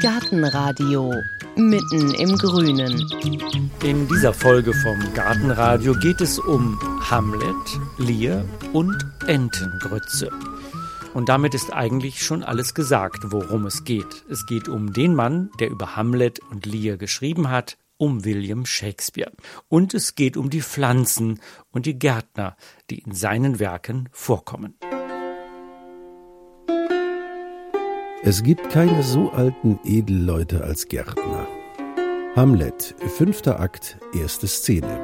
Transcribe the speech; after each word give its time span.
Gartenradio 0.00 1.12
mitten 1.56 2.14
im 2.14 2.38
Grünen. 2.38 3.06
In 3.82 4.08
dieser 4.08 4.32
Folge 4.32 4.72
vom 4.72 4.98
Gartenradio 5.12 5.92
geht 5.92 6.22
es 6.22 6.38
um 6.38 6.80
Hamlet, 7.10 7.54
Lear 7.98 8.46
und 8.72 8.96
Entengrütze. 9.26 10.30
Und 11.12 11.28
damit 11.28 11.54
ist 11.54 11.74
eigentlich 11.74 12.22
schon 12.22 12.42
alles 12.42 12.72
gesagt, 12.72 13.18
worum 13.24 13.66
es 13.66 13.84
geht. 13.84 14.24
Es 14.30 14.46
geht 14.46 14.68
um 14.68 14.94
den 14.94 15.14
Mann, 15.14 15.50
der 15.60 15.68
über 15.68 15.96
Hamlet 15.96 16.40
und 16.50 16.64
Lear 16.64 16.96
geschrieben 16.96 17.50
hat, 17.50 17.76
um 17.98 18.24
William 18.24 18.64
Shakespeare. 18.64 19.32
Und 19.68 19.92
es 19.92 20.14
geht 20.14 20.38
um 20.38 20.48
die 20.48 20.62
Pflanzen 20.62 21.40
und 21.72 21.84
die 21.84 21.98
Gärtner, 21.98 22.56
die 22.88 23.00
in 23.00 23.12
seinen 23.12 23.58
Werken 23.58 24.08
vorkommen. 24.12 24.78
Es 28.30 28.44
gibt 28.44 28.70
keine 28.70 29.02
so 29.02 29.32
alten 29.32 29.80
Edelleute 29.82 30.62
als 30.62 30.86
Gärtner. 30.86 31.48
Hamlet, 32.36 32.94
fünfter 33.16 33.58
Akt, 33.58 33.98
erste 34.14 34.46
Szene. 34.46 35.00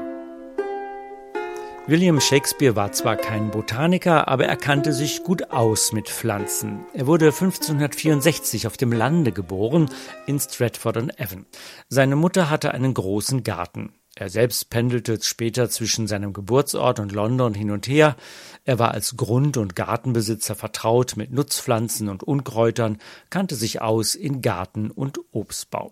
William 1.89 2.21
Shakespeare 2.21 2.77
war 2.77 2.93
zwar 2.93 3.17
kein 3.17 3.51
Botaniker, 3.51 4.29
aber 4.29 4.47
er 4.47 4.55
kannte 4.55 4.93
sich 4.93 5.25
gut 5.25 5.51
aus 5.51 5.93
mit 5.93 6.09
Pflanzen. 6.09 6.85
Er 6.93 7.09
wurde 7.09 7.25
1564 7.25 8.69
auf 8.69 8.77
dem 8.77 8.93
Lande 8.93 9.33
geboren, 9.33 9.91
in 10.29 10.39
Stratford-on-Avon. 10.39 11.47
Seine 11.89 12.15
Mutter 12.15 12.49
hatte 12.49 12.75
einen 12.75 12.95
großen 12.95 13.43
Garten. 13.43 13.93
Er 14.19 14.31
selbst 14.31 14.71
pendelte 14.71 15.19
später 15.21 15.69
zwischen 15.69 16.07
seinem 16.07 16.33
Geburtsort 16.33 17.01
und 17.01 17.13
London 17.13 17.53
hin 17.53 17.71
und 17.71 17.87
her. 17.87 18.17
Er 18.65 18.79
war 18.79 18.93
als 18.93 19.19
Grund- 19.19 19.59
und 19.59 19.77
Gartenbesitzer 19.77 20.55
vertraut 20.55 21.19
mit 21.19 21.33
Nutzpflanzen 21.33 22.09
und 22.09 22.23
Unkräutern, 22.23 22.97
kannte 23.29 23.57
sich 23.57 23.83
aus 23.83 24.15
in 24.15 24.41
Garten 24.41 24.91
und 24.91 25.21
Obstbau. 25.33 25.91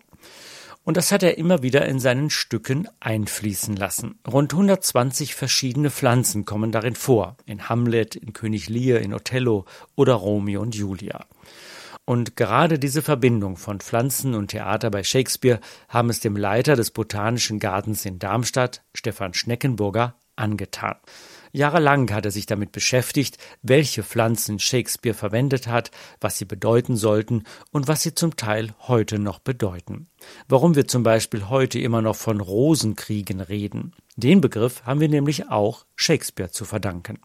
Und 0.83 0.97
das 0.97 1.11
hat 1.11 1.21
er 1.21 1.37
immer 1.37 1.61
wieder 1.61 1.85
in 1.85 1.99
seinen 1.99 2.31
Stücken 2.31 2.87
einfließen 2.99 3.75
lassen. 3.75 4.17
Rund 4.27 4.53
120 4.53 5.35
verschiedene 5.35 5.91
Pflanzen 5.91 6.45
kommen 6.45 6.71
darin 6.71 6.95
vor. 6.95 7.37
In 7.45 7.69
Hamlet, 7.69 8.15
in 8.15 8.33
König 8.33 8.69
Lear, 8.69 9.01
in 9.01 9.13
Othello 9.13 9.65
oder 9.95 10.15
Romeo 10.15 10.63
und 10.63 10.73
Julia. 10.73 11.27
Und 12.05 12.35
gerade 12.35 12.77
diese 12.77 13.01
Verbindung 13.01 13.57
von 13.57 13.79
Pflanzen 13.79 14.35
und 14.35 14.49
Theater 14.49 14.91
bei 14.91 15.03
Shakespeare 15.03 15.59
haben 15.89 16.09
es 16.09 16.19
dem 16.19 16.37
Leiter 16.37 16.75
des 16.75 16.91
Botanischen 16.91 17.59
Gartens 17.59 18.05
in 18.05 18.19
Darmstadt, 18.19 18.83
Stefan 18.93 19.33
Schneckenburger, 19.33 20.15
angetan. 20.35 20.95
Jahrelang 21.51 22.11
hat 22.11 22.25
er 22.25 22.31
sich 22.31 22.45
damit 22.45 22.73
beschäftigt, 22.73 23.37
welche 23.61 24.03
Pflanzen 24.03 24.59
Shakespeare 24.59 25.15
verwendet 25.15 25.67
hat, 25.67 25.89
was 26.19 26.37
sie 26.37 26.45
bedeuten 26.45 26.97
sollten 26.97 27.43
und 27.71 27.87
was 27.87 28.03
sie 28.03 28.13
zum 28.13 28.35
Teil 28.35 28.75
heute 28.81 29.17
noch 29.17 29.39
bedeuten. 29.39 30.07
Warum 30.49 30.75
wir 30.75 30.87
zum 30.87 31.03
Beispiel 31.03 31.47
heute 31.49 31.79
immer 31.79 32.01
noch 32.01 32.17
von 32.17 32.41
Rosenkriegen 32.41 33.39
reden. 33.39 33.93
Den 34.17 34.41
Begriff 34.41 34.83
haben 34.85 34.99
wir 34.99 35.09
nämlich 35.09 35.49
auch 35.49 35.85
Shakespeare 35.95 36.51
zu 36.51 36.65
verdanken. 36.65 37.19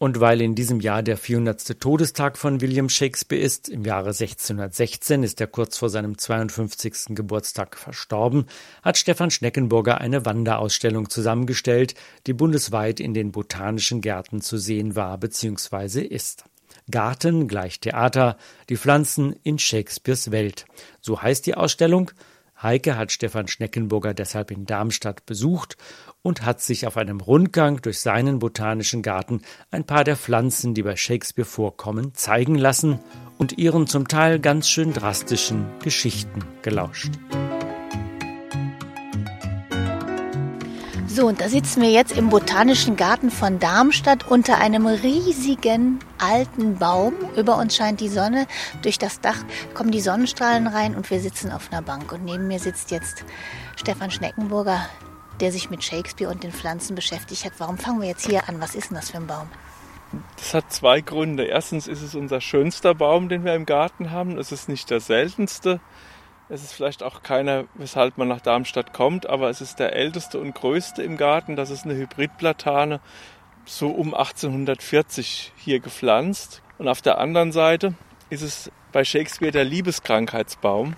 Und 0.00 0.20
weil 0.20 0.40
in 0.40 0.54
diesem 0.54 0.78
Jahr 0.78 1.02
der 1.02 1.16
400. 1.16 1.80
Todestag 1.80 2.38
von 2.38 2.60
William 2.60 2.88
Shakespeare 2.88 3.42
ist, 3.42 3.68
im 3.68 3.84
Jahre 3.84 4.10
1616 4.10 5.24
ist 5.24 5.40
er 5.40 5.48
kurz 5.48 5.76
vor 5.76 5.90
seinem 5.90 6.16
52. 6.16 7.16
Geburtstag 7.16 7.76
verstorben, 7.76 8.46
hat 8.82 8.96
Stefan 8.96 9.32
Schneckenburger 9.32 10.00
eine 10.00 10.24
Wanderausstellung 10.24 11.10
zusammengestellt, 11.10 11.94
die 12.28 12.32
bundesweit 12.32 13.00
in 13.00 13.12
den 13.12 13.32
botanischen 13.32 14.00
Gärten 14.00 14.40
zu 14.40 14.56
sehen 14.56 14.94
war 14.94 15.18
bzw. 15.18 16.02
ist. 16.02 16.44
Garten 16.88 17.48
gleich 17.48 17.80
Theater, 17.80 18.36
die 18.68 18.76
Pflanzen 18.76 19.34
in 19.42 19.58
Shakespeares 19.58 20.30
Welt. 20.30 20.66
So 21.00 21.22
heißt 21.22 21.44
die 21.44 21.56
Ausstellung 21.56 22.12
Heike 22.60 22.96
hat 22.96 23.12
Stefan 23.12 23.46
Schneckenburger 23.46 24.14
deshalb 24.14 24.50
in 24.50 24.66
Darmstadt 24.66 25.26
besucht 25.26 25.76
und 26.22 26.44
hat 26.44 26.60
sich 26.60 26.86
auf 26.86 26.96
einem 26.96 27.20
Rundgang 27.20 27.80
durch 27.82 28.00
seinen 28.00 28.40
botanischen 28.40 29.02
Garten 29.02 29.42
ein 29.70 29.84
paar 29.84 30.02
der 30.02 30.16
Pflanzen, 30.16 30.74
die 30.74 30.82
bei 30.82 30.96
Shakespeare 30.96 31.48
vorkommen, 31.48 32.14
zeigen 32.14 32.56
lassen 32.56 32.98
und 33.38 33.58
ihren 33.58 33.86
zum 33.86 34.08
Teil 34.08 34.40
ganz 34.40 34.68
schön 34.68 34.92
drastischen 34.92 35.66
Geschichten 35.82 36.40
gelauscht. 36.62 37.12
So, 41.18 41.26
und 41.26 41.40
da 41.40 41.48
sitzen 41.48 41.82
wir 41.82 41.90
jetzt 41.90 42.16
im 42.16 42.28
Botanischen 42.28 42.94
Garten 42.94 43.32
von 43.32 43.58
Darmstadt 43.58 44.30
unter 44.30 44.58
einem 44.58 44.86
riesigen 44.86 45.98
alten 46.18 46.76
Baum. 46.76 47.12
Über 47.36 47.58
uns 47.58 47.74
scheint 47.74 47.98
die 47.98 48.08
Sonne. 48.08 48.46
Durch 48.82 49.00
das 49.00 49.20
Dach 49.20 49.38
kommen 49.74 49.90
die 49.90 50.00
Sonnenstrahlen 50.00 50.68
rein 50.68 50.94
und 50.94 51.10
wir 51.10 51.18
sitzen 51.18 51.50
auf 51.50 51.72
einer 51.72 51.82
Bank. 51.82 52.12
Und 52.12 52.24
neben 52.24 52.46
mir 52.46 52.60
sitzt 52.60 52.92
jetzt 52.92 53.24
Stefan 53.74 54.12
Schneckenburger, 54.12 54.88
der 55.40 55.50
sich 55.50 55.70
mit 55.70 55.82
Shakespeare 55.82 56.30
und 56.30 56.44
den 56.44 56.52
Pflanzen 56.52 56.94
beschäftigt 56.94 57.44
hat. 57.44 57.54
Warum 57.58 57.78
fangen 57.78 58.00
wir 58.00 58.06
jetzt 58.06 58.24
hier 58.24 58.48
an? 58.48 58.60
Was 58.60 58.76
ist 58.76 58.90
denn 58.90 58.96
das 58.98 59.10
für 59.10 59.16
ein 59.16 59.26
Baum? 59.26 59.48
Das 60.36 60.54
hat 60.54 60.72
zwei 60.72 61.00
Gründe. 61.00 61.46
Erstens 61.46 61.88
ist 61.88 62.02
es 62.02 62.14
unser 62.14 62.40
schönster 62.40 62.94
Baum, 62.94 63.28
den 63.28 63.44
wir 63.44 63.56
im 63.56 63.66
Garten 63.66 64.12
haben. 64.12 64.38
Es 64.38 64.52
ist 64.52 64.68
nicht 64.68 64.88
der 64.88 65.00
seltenste. 65.00 65.80
Es 66.50 66.62
ist 66.62 66.72
vielleicht 66.72 67.02
auch 67.02 67.22
keiner, 67.22 67.64
weshalb 67.74 68.16
man 68.16 68.28
nach 68.28 68.40
Darmstadt 68.40 68.94
kommt, 68.94 69.28
aber 69.28 69.50
es 69.50 69.60
ist 69.60 69.78
der 69.78 69.94
älteste 69.94 70.40
und 70.40 70.54
größte 70.54 71.02
im 71.02 71.18
Garten. 71.18 71.56
Das 71.56 71.68
ist 71.68 71.84
eine 71.84 71.94
Hybridplatane, 71.94 73.00
so 73.66 73.88
um 73.88 74.14
1840 74.14 75.52
hier 75.56 75.80
gepflanzt. 75.80 76.62
Und 76.78 76.88
auf 76.88 77.02
der 77.02 77.18
anderen 77.18 77.52
Seite 77.52 77.94
ist 78.30 78.42
es 78.42 78.70
bei 78.92 79.04
Shakespeare 79.04 79.52
der 79.52 79.64
Liebeskrankheitsbaum. 79.64 80.96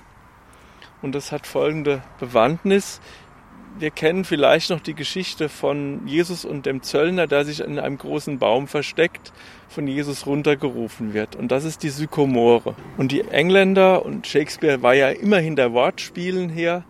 Und 1.02 1.14
das 1.14 1.32
hat 1.32 1.48
folgende 1.48 2.02
Bewandtnis 2.20 3.00
wir 3.80 3.90
kennen 3.90 4.24
vielleicht 4.24 4.70
noch 4.70 4.80
die 4.80 4.94
Geschichte 4.94 5.48
von 5.48 6.06
Jesus 6.06 6.44
und 6.44 6.66
dem 6.66 6.82
Zöllner, 6.82 7.26
der 7.26 7.44
sich 7.44 7.60
in 7.60 7.78
einem 7.78 7.96
großen 7.96 8.38
Baum 8.38 8.68
versteckt, 8.68 9.32
von 9.68 9.86
Jesus 9.86 10.26
runtergerufen 10.26 11.14
wird. 11.14 11.34
Und 11.34 11.50
das 11.50 11.64
ist 11.64 11.82
die 11.82 11.88
Sykomore. 11.88 12.74
Und 12.98 13.10
die 13.10 13.22
Engländer, 13.22 14.04
und 14.04 14.26
Shakespeare 14.26 14.82
war 14.82 14.94
ja 14.94 15.08
immer 15.08 15.38
hinter 15.38 15.72
Wortspielen 15.72 16.50
her, 16.50 16.84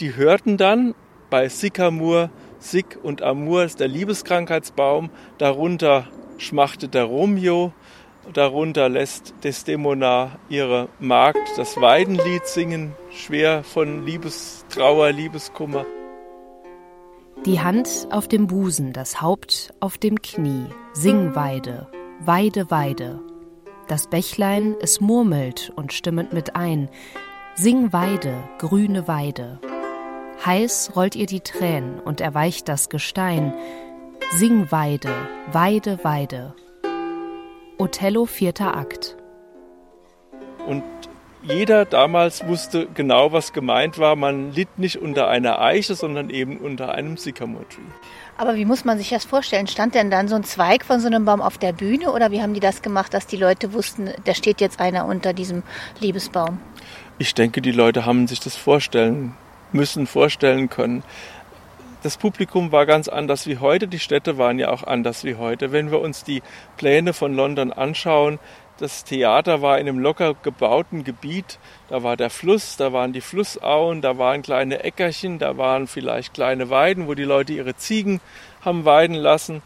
die 0.00 0.16
hörten 0.16 0.56
dann 0.56 0.94
bei 1.30 1.48
Sycamore, 1.48 2.30
Syk 2.58 2.98
und 3.02 3.22
Amur 3.22 3.64
ist 3.64 3.80
der 3.80 3.88
Liebeskrankheitsbaum, 3.88 5.10
darunter 5.38 6.08
schmachtet 6.38 6.94
der 6.94 7.04
Romeo, 7.04 7.72
darunter 8.32 8.88
lässt 8.88 9.34
Desdemona 9.44 10.38
ihre 10.48 10.88
Magd 10.98 11.56
das 11.56 11.80
Weidenlied 11.80 12.46
singen, 12.46 12.94
schwer 13.10 13.62
von 13.62 14.04
Liebestrauer, 14.06 15.12
Liebeskummer. 15.12 15.86
Die 17.44 17.60
Hand 17.60 18.06
auf 18.10 18.28
dem 18.28 18.46
Busen, 18.46 18.92
das 18.92 19.20
Haupt 19.20 19.74
auf 19.80 19.98
dem 19.98 20.22
Knie. 20.22 20.66
Singweide, 20.92 21.88
Weide, 22.20 22.70
Weide. 22.70 23.18
Das 23.88 24.06
Bächlein, 24.06 24.76
es 24.80 25.00
murmelt 25.00 25.72
und 25.74 25.92
stimmet 25.92 26.32
mit 26.32 26.54
ein. 26.54 26.88
Sing 27.56 27.92
Weide, 27.92 28.32
grüne 28.58 29.08
Weide. 29.08 29.58
Heiß 30.46 30.92
rollt 30.94 31.16
ihr 31.16 31.26
die 31.26 31.40
Tränen 31.40 31.98
und 31.98 32.20
erweicht 32.20 32.68
das 32.68 32.88
Gestein. 32.88 33.52
Sing 34.36 34.70
Weide, 34.70 35.12
Weide, 35.50 35.98
Weide. 36.04 36.54
Othello, 37.76 38.24
vierter 38.24 38.76
Akt. 38.76 39.16
Und 40.68 40.84
jeder 41.42 41.84
damals 41.84 42.46
wusste 42.46 42.86
genau, 42.94 43.32
was 43.32 43.52
gemeint 43.52 43.98
war. 43.98 44.16
Man 44.16 44.52
litt 44.52 44.78
nicht 44.78 44.96
unter 44.96 45.28
einer 45.28 45.60
Eiche, 45.60 45.94
sondern 45.94 46.30
eben 46.30 46.58
unter 46.58 46.94
einem 46.94 47.16
Sycamore 47.16 47.68
Tree. 47.68 47.80
Aber 48.38 48.54
wie 48.56 48.64
muss 48.64 48.84
man 48.84 48.98
sich 48.98 49.10
das 49.10 49.24
vorstellen? 49.24 49.66
Stand 49.66 49.94
denn 49.94 50.10
dann 50.10 50.28
so 50.28 50.34
ein 50.34 50.44
Zweig 50.44 50.84
von 50.84 51.00
so 51.00 51.06
einem 51.06 51.24
Baum 51.24 51.42
auf 51.42 51.58
der 51.58 51.72
Bühne 51.72 52.12
oder 52.12 52.30
wie 52.30 52.42
haben 52.42 52.54
die 52.54 52.60
das 52.60 52.82
gemacht, 52.82 53.12
dass 53.12 53.26
die 53.26 53.36
Leute 53.36 53.72
wussten, 53.72 54.10
da 54.24 54.34
steht 54.34 54.60
jetzt 54.60 54.80
einer 54.80 55.06
unter 55.06 55.32
diesem 55.32 55.62
Liebesbaum? 56.00 56.58
Ich 57.18 57.34
denke, 57.34 57.60
die 57.60 57.72
Leute 57.72 58.06
haben 58.06 58.26
sich 58.26 58.40
das 58.40 58.56
vorstellen 58.56 59.34
müssen, 59.72 60.06
vorstellen 60.06 60.68
können. 60.70 61.02
Das 62.02 62.16
Publikum 62.16 62.72
war 62.72 62.84
ganz 62.84 63.06
anders 63.06 63.46
wie 63.46 63.58
heute, 63.58 63.86
die 63.86 64.00
Städte 64.00 64.36
waren 64.36 64.58
ja 64.58 64.70
auch 64.70 64.82
anders 64.82 65.22
wie 65.22 65.36
heute. 65.36 65.70
Wenn 65.70 65.92
wir 65.92 66.00
uns 66.00 66.24
die 66.24 66.42
Pläne 66.76 67.12
von 67.12 67.34
London 67.34 67.72
anschauen, 67.72 68.40
das 68.78 69.04
Theater 69.04 69.62
war 69.62 69.78
in 69.78 69.88
einem 69.88 69.98
locker 69.98 70.34
gebauten 70.34 71.04
Gebiet. 71.04 71.58
Da 71.88 72.02
war 72.02 72.16
der 72.16 72.30
Fluss, 72.30 72.76
da 72.76 72.92
waren 72.92 73.12
die 73.12 73.20
Flussauen, 73.20 74.00
da 74.00 74.18
waren 74.18 74.42
kleine 74.42 74.82
Äckerchen, 74.82 75.38
da 75.38 75.56
waren 75.56 75.86
vielleicht 75.86 76.34
kleine 76.34 76.70
Weiden, 76.70 77.06
wo 77.06 77.14
die 77.14 77.24
Leute 77.24 77.52
ihre 77.52 77.76
Ziegen 77.76 78.20
haben 78.64 78.84
weiden 78.84 79.16
lassen. 79.16 79.62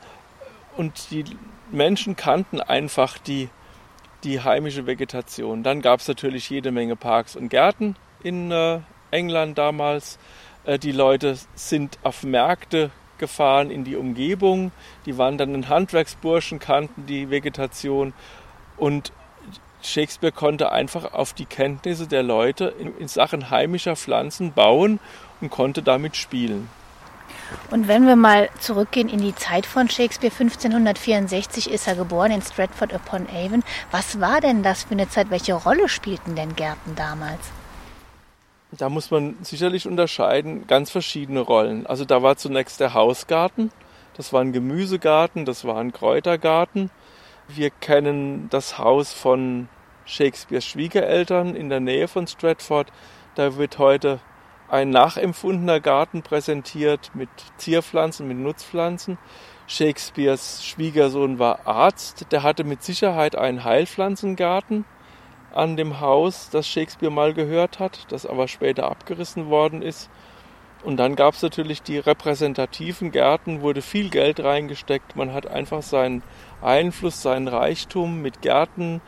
Und 0.77 1.11
die 1.11 1.25
Menschen 1.71 2.17
kannten 2.17 2.61
einfach 2.61 3.19
die, 3.19 3.49
die 4.25 4.41
heimische 4.43 4.87
Vegetation. 4.87 5.63
Dann 5.63 5.83
gab 5.83 6.01
es 6.01 6.09
natürlich 6.09 6.51
jede 6.51 6.71
Menge 6.71 6.97
Parks 6.97 7.37
und 7.37 7.49
Gärten 7.49 7.97
in 8.23 8.51
äh, 8.51 8.81
England 9.11 9.57
damals. 9.57 10.19
Äh, 10.65 10.79
die 10.79 10.93
Leute 10.93 11.39
sind 11.55 11.99
auf 12.03 12.23
Märkte 12.23 12.91
gefahren 13.19 13.71
in 13.71 13.85
die 13.85 13.97
Umgebung. 13.97 14.73
Die 15.07 15.17
wandernden 15.17 15.69
Handwerksburschen 15.69 16.59
kannten 16.59 17.07
die 17.07 17.31
Vegetation 17.31 18.13
und 18.77 19.13
Shakespeare 19.83 20.33
konnte 20.33 20.73
einfach 20.73 21.13
auf 21.13 21.33
die 21.33 21.47
Kenntnisse 21.47 22.07
der 22.07 22.23
Leute 22.23 22.75
in, 22.79 22.97
in 22.99 23.09
Sachen 23.09 23.51
heimischer 23.51 23.97
Pflanzen 23.97 24.53
bauen 24.53 24.99
und 25.41 25.51
konnte 25.51 25.83
damit 25.83 26.17
spielen. 26.17 26.69
Und 27.71 27.87
wenn 27.87 28.07
wir 28.07 28.17
mal 28.17 28.49
zurückgehen 28.59 29.09
in 29.09 29.21
die 29.21 29.35
Zeit 29.35 29.67
von 29.67 29.89
Shakespeare, 29.89 30.33
1564 30.33 31.71
ist 31.71 31.87
er 31.87 31.95
geboren 31.95 32.33
in 32.33 32.43
Stratford 32.43 32.93
upon 32.93 33.29
Avon. 33.29 33.63
Was 33.93 34.21
war 34.21 34.41
denn 34.41 34.63
das 34.63 34.85
für 34.85 34.93
eine 34.93 35.09
Zeit? 35.09 35.31
Welche 35.31 35.55
Rolle 35.55 35.89
spielten 35.89 36.35
denn 36.35 36.57
Gärten 36.57 36.97
damals? 36.97 37.41
Da 38.73 38.89
muss 38.89 39.11
man 39.11 39.37
sicherlich 39.43 39.87
unterscheiden, 39.87 40.67
ganz 40.67 40.91
verschiedene 40.91 41.41
Rollen. 41.41 41.87
Also 41.87 42.05
da 42.05 42.23
war 42.23 42.37
zunächst 42.37 42.81
der 42.81 42.95
Hausgarten, 42.95 43.71
das 44.17 44.33
war 44.33 44.41
ein 44.41 44.53
Gemüsegarten, 44.53 45.45
das 45.45 45.65
war 45.65 45.77
ein 45.79 45.93
Kräutergarten. 45.93 46.91
Wir 47.49 47.71
kennen 47.71 48.49
das 48.51 48.77
Haus 48.77 49.13
von 49.13 49.69
Shakespeares 50.05 50.67
Schwiegereltern 50.67 51.55
in 51.55 51.69
der 51.69 51.79
Nähe 51.79 52.09
von 52.09 52.27
Stratford. 52.27 52.93
Da 53.37 53.57
wird 53.57 53.79
heute 53.79 54.19
ein 54.69 54.91
nachempfundener 54.91 55.79
Garten 55.79 56.23
präsentiert 56.23 57.13
mit 57.15 57.29
Zierpflanzen, 57.57 58.27
mit 58.27 58.39
Nutzpflanzen. 58.39 59.17
Shakespeares 59.69 60.65
Schwiegersohn 60.65 61.39
war 61.39 61.69
Arzt, 61.69 62.27
der 62.33 62.43
hatte 62.43 62.65
mit 62.65 62.83
Sicherheit 62.83 63.37
einen 63.37 63.63
Heilpflanzengarten 63.63 64.85
an 65.53 65.77
dem 65.77 66.01
Haus, 66.01 66.51
das 66.51 66.67
Shakespeare 66.69 67.13
mal 67.13 67.33
gehört 67.33 67.79
hat, 67.79 68.07
das 68.11 68.27
aber 68.27 68.49
später 68.49 68.91
abgerissen 68.91 69.47
worden 69.51 69.83
ist. 69.83 70.11
Und 70.85 70.99
dann 70.99 71.17
gab 71.17 71.35
es 71.35 71.43
natürlich 71.43 71.83
die 71.83 71.99
repräsentativen 71.99 73.11
Gärten, 73.11 73.61
wurde 73.61 73.83
viel 73.83 74.09
Geld 74.09 74.41
reingesteckt. 74.41 75.17
Man 75.17 75.33
hat 75.33 75.47
einfach 75.47 75.83
seinen 75.83 76.23
Einfluss, 76.63 77.23
seinen 77.23 77.49
Reichtum 77.49 78.23
mit 78.23 78.41
Gärten 78.41 79.01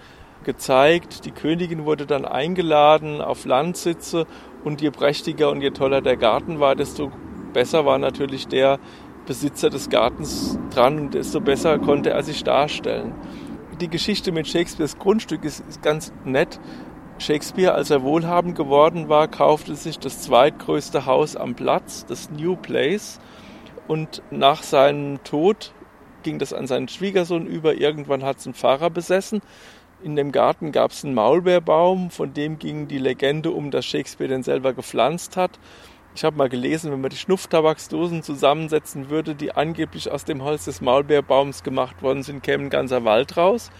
gezeigt. 0.44 1.24
Die 1.24 1.30
Königin 1.30 1.84
wurde 1.84 2.06
dann 2.06 2.24
eingeladen 2.24 3.20
auf 3.20 3.44
Landsitze 3.44 4.26
und 4.64 4.80
je 4.80 4.90
prächtiger 4.90 5.50
und 5.50 5.60
je 5.60 5.70
toller 5.70 6.00
der 6.00 6.16
Garten 6.16 6.58
war, 6.58 6.74
desto 6.74 7.12
besser 7.52 7.84
war 7.84 7.98
natürlich 7.98 8.48
der 8.48 8.78
Besitzer 9.26 9.68
des 9.68 9.90
Gartens 9.90 10.58
dran 10.70 10.98
und 10.98 11.14
desto 11.14 11.40
besser 11.40 11.78
konnte 11.78 12.10
er 12.10 12.22
sich 12.22 12.44
darstellen. 12.44 13.14
Die 13.80 13.88
Geschichte 13.88 14.32
mit 14.32 14.48
Shakespeares 14.48 14.98
Grundstück 14.98 15.44
ist, 15.44 15.62
ist 15.68 15.82
ganz 15.82 16.12
nett. 16.24 16.58
Shakespeare, 17.18 17.74
als 17.74 17.90
er 17.90 18.02
wohlhabend 18.02 18.56
geworden 18.56 19.08
war, 19.08 19.26
kaufte 19.26 19.74
sich 19.74 19.98
das 19.98 20.22
zweitgrößte 20.22 21.04
Haus 21.04 21.34
am 21.34 21.56
Platz, 21.56 22.06
das 22.06 22.30
New 22.30 22.54
Place. 22.54 23.18
Und 23.88 24.22
nach 24.30 24.62
seinem 24.62 25.22
Tod 25.24 25.72
ging 26.22 26.38
das 26.38 26.52
an 26.52 26.68
seinen 26.68 26.88
Schwiegersohn 26.88 27.46
über. 27.46 27.74
Irgendwann 27.74 28.22
hat 28.22 28.38
es 28.38 28.46
ein 28.46 28.54
Pfarrer 28.54 28.90
besessen. 28.90 29.40
In 30.00 30.14
dem 30.14 30.30
Garten 30.30 30.70
gab 30.70 30.92
es 30.92 31.04
einen 31.04 31.14
Maulbeerbaum, 31.14 32.10
von 32.10 32.32
dem 32.32 32.60
ging 32.60 32.86
die 32.86 32.98
Legende 32.98 33.50
um, 33.50 33.72
dass 33.72 33.84
Shakespeare 33.84 34.28
den 34.28 34.44
selber 34.44 34.72
gepflanzt 34.72 35.36
hat. 35.36 35.58
Ich 36.14 36.24
habe 36.24 36.36
mal 36.36 36.48
gelesen, 36.48 36.92
wenn 36.92 37.00
man 37.00 37.10
die 37.10 37.16
Schnupftabaksdosen 37.16 38.22
zusammensetzen 38.22 39.10
würde, 39.10 39.34
die 39.34 39.52
angeblich 39.52 40.10
aus 40.10 40.24
dem 40.24 40.42
Holz 40.42 40.66
des 40.66 40.80
Maulbeerbaums 40.80 41.64
gemacht 41.64 42.00
worden 42.00 42.22
sind, 42.22 42.44
käme 42.44 42.64
ein 42.64 42.70
ganzer 42.70 43.04
Wald 43.04 43.36
raus. 43.36 43.70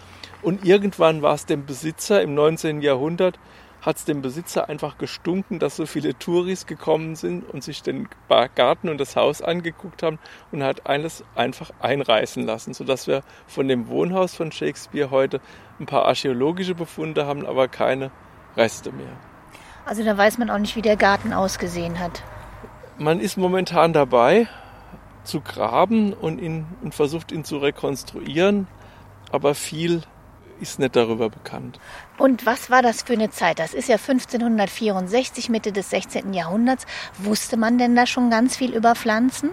Und 0.41 0.65
irgendwann 0.65 1.21
war 1.21 1.33
es 1.33 1.45
dem 1.45 1.65
Besitzer 1.65 2.21
im 2.21 2.33
19. 2.33 2.81
Jahrhundert 2.81 3.39
hat 3.81 3.97
es 3.97 4.05
dem 4.05 4.21
Besitzer 4.21 4.67
einfach 4.67 4.97
gestunken, 4.97 5.59
dass 5.59 5.77
so 5.77 5.85
viele 5.85 6.17
Touris 6.17 6.65
gekommen 6.65 7.15
sind 7.15 7.49
und 7.49 7.63
sich 7.63 7.81
den 7.81 8.09
Garten 8.27 8.89
und 8.89 8.99
das 8.99 9.15
Haus 9.15 9.41
angeguckt 9.41 10.03
haben 10.03 10.19
und 10.51 10.63
hat 10.63 10.87
alles 10.87 11.23
einfach 11.35 11.71
einreißen 11.79 12.45
lassen, 12.45 12.73
sodass 12.73 13.07
wir 13.07 13.23
von 13.47 13.67
dem 13.67 13.87
Wohnhaus 13.87 14.35
von 14.35 14.51
Shakespeare 14.51 15.11
heute 15.11 15.39
ein 15.79 15.85
paar 15.85 16.05
archäologische 16.05 16.75
Befunde 16.75 17.25
haben, 17.25 17.45
aber 17.45 17.67
keine 17.67 18.11
Reste 18.57 18.91
mehr. 18.91 19.17
Also 19.85 20.03
da 20.03 20.17
weiß 20.17 20.37
man 20.37 20.49
auch 20.49 20.57
nicht, 20.57 20.75
wie 20.75 20.81
der 20.81 20.97
Garten 20.97 21.31
ausgesehen 21.31 21.99
hat. 21.99 22.21
Man 22.97 23.21
ist 23.21 23.37
momentan 23.37 23.93
dabei 23.93 24.47
zu 25.23 25.39
graben 25.39 26.11
und, 26.13 26.39
ihn, 26.39 26.65
und 26.81 26.93
versucht 26.93 27.31
ihn 27.31 27.45
zu 27.45 27.57
rekonstruieren, 27.57 28.67
aber 29.31 29.55
viel 29.55 30.01
ist 30.59 30.79
nicht 30.79 30.95
darüber 30.95 31.29
bekannt. 31.29 31.79
Und 32.17 32.45
was 32.45 32.69
war 32.69 32.81
das 32.81 33.03
für 33.03 33.13
eine 33.13 33.29
Zeit? 33.29 33.59
Das 33.59 33.73
ist 33.73 33.89
ja 33.89 33.95
1564, 33.95 35.49
Mitte 35.49 35.71
des 35.71 35.89
16. 35.89 36.33
Jahrhunderts. 36.33 36.85
Wusste 37.17 37.57
man 37.57 37.77
denn 37.77 37.95
da 37.95 38.05
schon 38.05 38.29
ganz 38.29 38.57
viel 38.57 38.73
über 38.73 38.95
Pflanzen? 38.95 39.51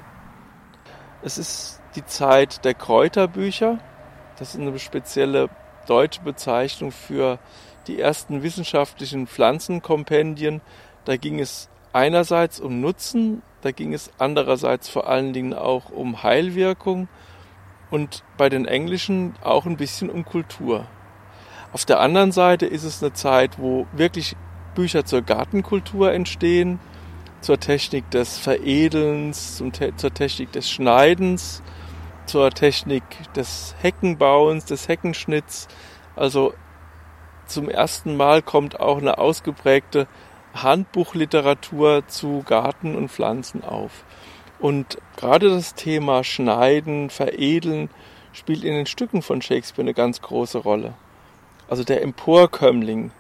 Es 1.23 1.39
ist 1.39 1.81
die 1.95 2.05
Zeit 2.05 2.65
der 2.65 2.75
Kräuterbücher. 2.75 3.79
Das 4.39 4.55
ist 4.55 4.61
eine 4.61 4.79
spezielle 4.79 5.49
deutsche 5.87 6.21
Bezeichnung 6.23 6.93
für 6.93 7.39
die 7.87 8.01
ersten 8.01 8.43
wissenschaftlichen 8.43 9.27
Pflanzenkompendien. 9.27 10.61
Da 11.05 11.17
ging 11.17 11.41
es 11.41 11.69
einerseits 11.93 12.61
um 12.61 12.81
Nutzen, 12.81 13.43
da 13.63 13.71
ging 13.71 13.95
es 13.95 14.11
andererseits 14.19 14.89
vor 14.89 15.09
allen 15.09 15.33
Dingen 15.33 15.55
auch 15.55 15.91
um 15.91 16.23
Heilwirkung 16.23 17.09
und 17.91 18.25
bei 18.37 18.49
den 18.49 18.67
Englischen 18.67 19.35
auch 19.43 19.67
ein 19.67 19.77
bisschen 19.77 20.11
um 20.11 20.25
Kultur. 20.25 20.87
Auf 21.77 21.85
der 21.85 22.01
anderen 22.01 22.33
Seite 22.33 22.65
ist 22.65 22.85
es 22.85 23.03
eine 23.03 23.13
Zeit, 23.13 23.59
wo 23.59 23.87
wirklich 23.93 24.35
Bücher 24.75 25.05
zur 25.05 25.21
Gartenkultur 25.21 26.11
entstehen, 26.11 26.81
zur 27.43 27.61
Technik 27.61 28.11
des 28.11 28.39
Veredelns, 28.39 29.59
zur 29.59 30.15
Technik 30.15 30.53
des 30.53 30.71
Schneidens, 30.71 31.63
zur 32.25 32.49
Technik 32.49 33.03
des 33.35 33.75
Heckenbauens, 33.83 34.65
des 34.65 34.89
Heckenschnitts. 34.89 35.69
Also 36.15 36.55
zum 37.45 37.69
ersten 37.69 38.17
Mal 38.17 38.41
kommt 38.41 38.81
auch 38.81 38.97
eine 38.97 39.19
ausgeprägte 39.19 40.09
Handbuchliteratur 40.55 42.09
zu 42.09 42.43
Garten 42.47 42.97
und 42.97 43.11
Pflanzen 43.11 43.63
auf. 43.63 44.07
Und 44.59 44.97
gerade 45.19 45.51
das 45.51 45.75
Thema 45.75 46.25
Schneiden, 46.25 47.11
Veredeln 47.11 47.91
spielt 48.33 48.65
in 48.65 48.73
den 48.73 48.87
Stücken 48.87 49.21
von 49.21 49.43
Shakespeare 49.43 49.85
eine 49.85 49.93
ganz 49.93 50.23
große 50.23 50.57
Rolle 50.57 50.95
also 51.69 51.85
der 51.85 52.03
Emporkömmling 52.03 53.11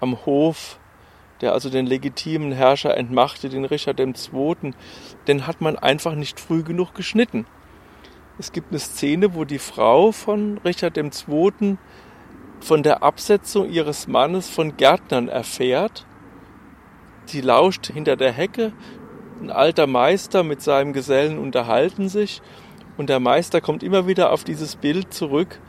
am 0.00 0.26
Hof, 0.26 0.78
der 1.40 1.52
also 1.52 1.70
den 1.70 1.86
legitimen 1.86 2.52
Herrscher 2.52 2.96
entmachte, 2.96 3.48
den 3.48 3.64
Richard 3.64 4.00
II., 4.00 4.74
den 5.28 5.46
hat 5.46 5.60
man 5.60 5.76
einfach 5.76 6.14
nicht 6.14 6.40
früh 6.40 6.62
genug 6.62 6.94
geschnitten. 6.94 7.46
Es 8.38 8.52
gibt 8.52 8.70
eine 8.70 8.78
Szene, 8.78 9.34
wo 9.34 9.44
die 9.44 9.58
Frau 9.58 10.12
von 10.12 10.58
Richard 10.58 10.98
II. 10.98 11.78
von 12.60 12.82
der 12.82 13.02
Absetzung 13.02 13.70
ihres 13.70 14.06
Mannes 14.08 14.48
von 14.48 14.76
Gärtnern 14.76 15.28
erfährt. 15.28 16.06
Sie 17.26 17.40
lauscht 17.40 17.86
hinter 17.86 18.16
der 18.16 18.32
Hecke, 18.32 18.72
ein 19.40 19.50
alter 19.50 19.86
Meister 19.86 20.42
mit 20.42 20.62
seinem 20.62 20.92
Gesellen 20.92 21.38
unterhalten 21.38 22.08
sich 22.08 22.40
und 22.96 23.10
der 23.10 23.20
Meister 23.20 23.60
kommt 23.60 23.82
immer 23.82 24.06
wieder 24.06 24.32
auf 24.32 24.44
dieses 24.44 24.76
Bild 24.76 25.12
zurück, 25.12 25.60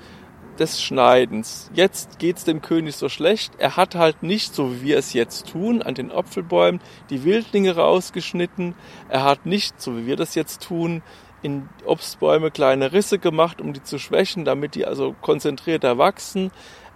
des 0.60 0.82
Schneidens. 0.82 1.70
Jetzt 1.74 2.20
geht's 2.20 2.44
dem 2.44 2.62
König 2.62 2.96
so 2.96 3.10
schlecht. 3.10 3.54
Er 3.58 3.78
hat 3.78 3.96
halt 3.96 4.24
nicht, 4.24 4.54
so 4.54 4.72
wie 4.72 4.82
wir 4.84 4.98
es 4.98 5.14
jetzt 5.14 5.52
tun, 5.52 5.82
an 5.82 5.96
den 5.96 6.12
Apfelbäumen 6.12 6.82
die 7.10 7.24
Wildlinge 7.24 7.76
rausgeschnitten. 7.76 8.76
Er 9.10 9.24
hat 9.24 9.46
nicht, 9.46 9.82
so 9.82 9.98
wie 9.98 10.06
wir 10.08 10.16
das 10.16 10.36
jetzt 10.36 10.64
tun, 10.64 11.02
in 11.42 11.70
Obstbäume 11.86 12.52
kleine 12.52 12.94
Risse 12.94 13.20
gemacht, 13.20 13.62
um 13.62 13.74
die 13.74 13.84
zu 13.84 14.00
schwächen, 14.00 14.44
damit 14.46 14.76
die 14.76 14.86
also 14.86 15.16
konzentrierter 15.22 15.98
wachsen. 15.98 16.52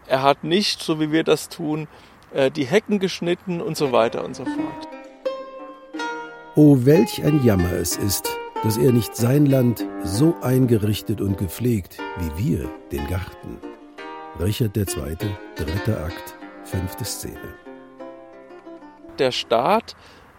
Er 0.08 0.24
hat 0.24 0.44
nicht, 0.44 0.82
so 0.82 1.00
wie 1.00 1.12
wir 1.12 1.24
das 1.24 1.50
tun, 1.50 1.88
äh, 2.34 2.52
die 2.52 2.66
Hecken 2.66 3.00
geschnitten 3.00 3.62
und 3.62 3.78
so 3.78 3.92
weiter 3.92 4.26
und 4.26 4.36
so 4.36 4.46
fort. 4.46 4.88
Oh, 6.56 6.80
welch 6.82 7.24
ein 7.24 7.44
Jammer 7.46 7.72
es 7.74 7.96
ist, 7.96 8.30
dass 8.64 8.78
er 8.78 8.92
nicht 8.92 9.16
sein 9.16 9.46
Land 9.46 9.86
so 10.04 10.36
eingerichtet 10.42 11.20
und 11.20 11.38
gepflegt 11.38 11.98
wie 12.20 12.46
wir 12.46 12.70
den 12.92 13.08
Garten. 13.08 13.58
Richard 14.40 14.78
II., 14.78 15.18
dritter 15.56 16.06
Akt, 16.06 16.36
fünfte 16.64 17.04
Szene. 17.04 17.56
Der 19.18 19.32
Staat 19.32 19.96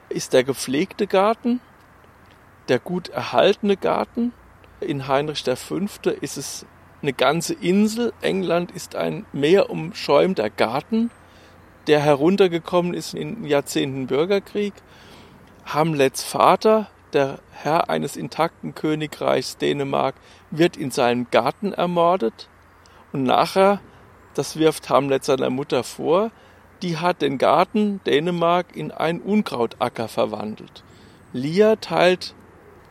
ist 0.08 0.32
der 0.32 0.44
gepflegte 0.44 1.06
Garten, 1.06 1.60
der 2.68 2.78
gut 2.78 3.08
erhaltene 3.08 3.76
Garten. 3.76 4.32
In 4.80 5.08
Heinrich 5.08 5.44
V. 5.44 5.76
ist 6.20 6.36
es 6.36 6.66
eine 7.02 7.12
ganze 7.12 7.54
Insel. 7.54 8.12
England 8.20 8.70
ist 8.70 8.94
ein 8.94 9.26
meerumschäumter 9.32 10.48
Garten, 10.48 11.10
der 11.88 12.00
heruntergekommen 12.00 12.94
ist 12.94 13.14
in 13.14 13.44
Jahrzehnten 13.44 14.06
Bürgerkrieg. 14.06 14.74
Hamlets 15.64 16.22
Vater 16.22 16.88
der 17.14 17.38
Herr 17.52 17.90
eines 17.90 18.16
intakten 18.16 18.74
Königreichs 18.74 19.56
Dänemark 19.56 20.14
wird 20.50 20.76
in 20.76 20.90
seinem 20.90 21.28
Garten 21.30 21.72
ermordet 21.72 22.48
und 23.12 23.24
nachher, 23.24 23.80
das 24.34 24.58
wirft 24.58 24.88
Hamlet 24.88 25.24
seiner 25.24 25.50
Mutter 25.50 25.84
vor, 25.84 26.30
die 26.82 26.96
hat 26.98 27.22
den 27.22 27.38
Garten 27.38 28.00
Dänemark 28.04 28.74
in 28.74 28.90
einen 28.90 29.20
Unkrautacker 29.20 30.08
verwandelt. 30.08 30.82
Lear 31.32 31.80
teilt 31.80 32.34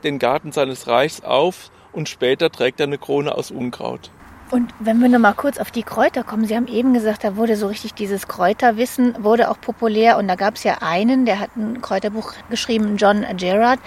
den 0.03 0.17
Garten 0.17 0.51
seines 0.51 0.87
Reichs 0.87 1.21
auf 1.21 1.69
und 1.91 2.09
später 2.09 2.51
trägt 2.51 2.79
er 2.79 2.87
eine 2.87 2.97
Krone 2.97 3.35
aus 3.35 3.51
Unkraut. 3.51 4.11
Und 4.51 4.73
wenn 4.79 4.99
wir 4.99 5.07
noch 5.07 5.17
mal 5.17 5.33
kurz 5.33 5.57
auf 5.59 5.71
die 5.71 5.81
Kräuter 5.81 6.25
kommen, 6.25 6.45
Sie 6.45 6.57
haben 6.57 6.67
eben 6.67 6.93
gesagt, 6.93 7.23
da 7.23 7.37
wurde 7.37 7.55
so 7.55 7.67
richtig 7.67 7.93
dieses 7.93 8.27
Kräuterwissen, 8.27 9.23
wurde 9.23 9.49
auch 9.49 9.59
populär. 9.61 10.17
Und 10.17 10.27
da 10.27 10.35
gab 10.35 10.55
es 10.55 10.65
ja 10.65 10.79
einen, 10.81 11.25
der 11.25 11.39
hat 11.39 11.55
ein 11.55 11.81
Kräuterbuch 11.81 12.33
geschrieben, 12.49 12.97
John 12.97 13.25
Gerard. 13.37 13.79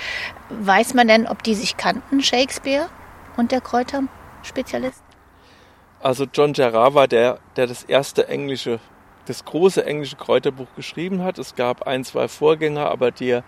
Weiß 0.49 0.95
man 0.95 1.07
denn, 1.07 1.27
ob 1.27 1.43
die 1.43 1.55
sich 1.55 1.77
kannten, 1.77 2.23
Shakespeare 2.23 2.87
und 3.37 3.53
der 3.53 3.61
Kräuterspezialist? 3.61 5.03
Also 6.01 6.25
John 6.33 6.55
Gerard 6.55 6.95
war 6.95 7.09
der, 7.09 7.41
der 7.57 7.67
das 7.67 7.85
erste 7.85 8.29
englische, 8.29 8.81
das 9.27 9.45
große 9.45 9.85
englische 9.85 10.17
Kräuterbuch 10.17 10.69
geschrieben 10.77 11.23
hat. 11.23 11.39
Es 11.39 11.55
gab 11.55 11.87
ein, 11.87 12.05
zwei 12.05 12.27
Vorgänger, 12.27 12.91
aber 12.91 13.11
der, 13.11 13.45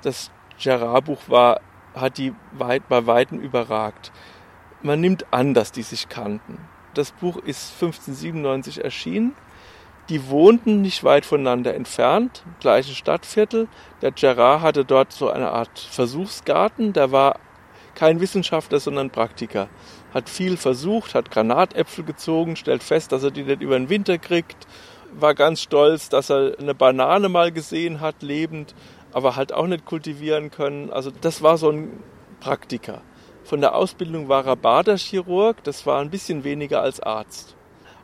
das 0.00 0.30
Gerard-Buch 0.58 1.20
war, 1.26 1.60
hat 1.94 2.16
die 2.16 2.32
weit, 2.52 2.88
bei 2.88 3.06
Weitem 3.06 3.38
überragt 3.38 4.12
man 4.84 5.00
nimmt 5.00 5.32
an, 5.32 5.54
dass 5.54 5.72
die 5.72 5.82
sich 5.82 6.08
kannten. 6.08 6.58
Das 6.94 7.10
Buch 7.10 7.36
ist 7.38 7.72
1597 7.74 8.84
erschienen. 8.84 9.34
Die 10.10 10.28
wohnten 10.28 10.82
nicht 10.82 11.02
weit 11.02 11.24
voneinander 11.24 11.74
entfernt, 11.74 12.44
gleiche 12.60 12.94
Stadtviertel. 12.94 13.68
Der 14.02 14.12
Gerard 14.12 14.60
hatte 14.60 14.84
dort 14.84 15.12
so 15.12 15.30
eine 15.30 15.50
Art 15.50 15.78
Versuchsgarten. 15.78 16.92
Der 16.92 17.10
war 17.10 17.40
kein 17.94 18.20
Wissenschaftler, 18.20 18.80
sondern 18.80 19.08
Praktiker. 19.08 19.68
Hat 20.12 20.28
viel 20.28 20.58
versucht, 20.58 21.14
hat 21.14 21.30
Granatäpfel 21.30 22.04
gezogen, 22.04 22.56
stellt 22.56 22.82
fest, 22.82 23.12
dass 23.12 23.24
er 23.24 23.30
die 23.30 23.44
nicht 23.44 23.62
über 23.62 23.78
den 23.78 23.88
Winter 23.88 24.18
kriegt. 24.18 24.66
War 25.12 25.34
ganz 25.34 25.62
stolz, 25.62 26.10
dass 26.10 26.30
er 26.30 26.58
eine 26.58 26.74
Banane 26.74 27.30
mal 27.30 27.50
gesehen 27.50 28.00
hat, 28.00 28.22
lebend, 28.22 28.74
aber 29.12 29.36
halt 29.36 29.54
auch 29.54 29.66
nicht 29.66 29.86
kultivieren 29.86 30.50
können. 30.50 30.90
Also 30.90 31.10
das 31.10 31.40
war 31.42 31.56
so 31.56 31.70
ein 31.70 32.02
Praktiker. 32.40 33.00
Von 33.44 33.60
der 33.60 33.74
Ausbildung 33.74 34.28
war 34.28 34.46
er 34.46 34.56
Baderchirurg, 34.56 35.62
das 35.64 35.84
war 35.84 36.00
ein 36.00 36.08
bisschen 36.08 36.44
weniger 36.44 36.80
als 36.80 37.00
Arzt. 37.00 37.54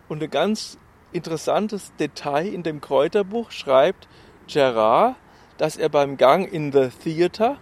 Und 0.07 0.23
ein 0.23 0.31
ganz 0.31 0.77
interessantes 1.13 1.93
Detail 1.99 2.53
in 2.53 2.63
dem 2.63 2.83
Kräuterbuch 2.83 3.51
schreibt 3.51 4.07
Gerard, 4.49 5.17
dass 5.57 5.79
er 5.79 5.89
beim 5.89 6.19
Gang 6.19 6.51
in 6.53 6.73
the 6.73 6.89
Theater, 6.89 7.57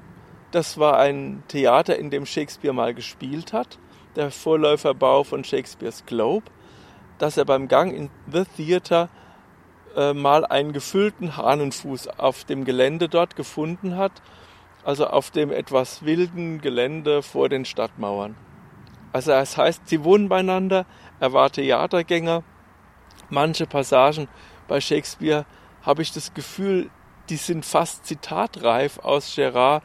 das 0.50 0.78
war 0.78 0.98
ein 0.98 1.44
Theater, 1.46 1.96
in 1.96 2.10
dem 2.10 2.26
Shakespeare 2.26 2.74
mal 2.74 2.94
gespielt 2.94 3.52
hat, 3.52 3.78
der 4.16 4.32
Vorläuferbau 4.32 5.22
von 5.22 5.44
Shakespeares 5.44 6.04
Globe, 6.04 6.46
dass 7.18 7.36
er 7.36 7.44
beim 7.44 7.68
Gang 7.68 7.94
in 7.94 8.10
the 8.32 8.42
Theater 8.56 9.08
äh, 9.94 10.14
mal 10.14 10.44
einen 10.44 10.72
gefüllten 10.72 11.36
Hahnenfuß 11.36 12.08
auf 12.18 12.42
dem 12.42 12.64
Gelände 12.64 13.08
dort 13.08 13.36
gefunden 13.36 13.96
hat 13.96 14.20
also 14.84 15.06
auf 15.06 15.30
dem 15.30 15.50
etwas 15.50 16.04
wilden 16.04 16.60
Gelände 16.60 17.22
vor 17.22 17.48
den 17.48 17.64
Stadtmauern. 17.64 18.36
Also 19.12 19.30
das 19.30 19.56
heißt, 19.56 19.88
sie 19.88 20.04
wohnen 20.04 20.28
beieinander, 20.28 20.86
er 21.20 21.32
war 21.32 21.50
Theatergänger. 21.50 22.42
Manche 23.30 23.66
Passagen 23.66 24.28
bei 24.68 24.80
Shakespeare 24.80 25.44
habe 25.82 26.02
ich 26.02 26.12
das 26.12 26.34
Gefühl, 26.34 26.90
die 27.28 27.36
sind 27.36 27.64
fast 27.64 28.06
zitatreif 28.06 28.98
aus 28.98 29.34
Gerard. 29.34 29.82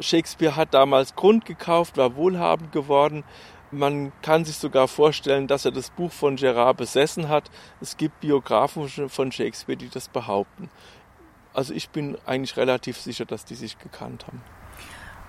Shakespeare 0.00 0.56
hat 0.56 0.74
damals 0.74 1.14
Grund 1.14 1.44
gekauft, 1.44 1.96
war 1.96 2.16
wohlhabend 2.16 2.72
geworden. 2.72 3.24
Man 3.70 4.12
kann 4.22 4.44
sich 4.44 4.56
sogar 4.56 4.88
vorstellen, 4.88 5.46
dass 5.46 5.64
er 5.64 5.72
das 5.72 5.90
Buch 5.90 6.12
von 6.12 6.36
Gerard 6.36 6.76
besessen 6.76 7.28
hat. 7.28 7.50
Es 7.80 7.96
gibt 7.96 8.20
Biografen 8.20 9.08
von 9.08 9.32
Shakespeare, 9.32 9.76
die 9.76 9.88
das 9.88 10.08
behaupten. 10.08 10.70
Also 11.54 11.72
ich 11.72 11.88
bin 11.90 12.18
eigentlich 12.26 12.56
relativ 12.56 13.00
sicher, 13.00 13.24
dass 13.24 13.44
die 13.44 13.54
sich 13.54 13.78
gekannt 13.78 14.26
haben. 14.26 14.42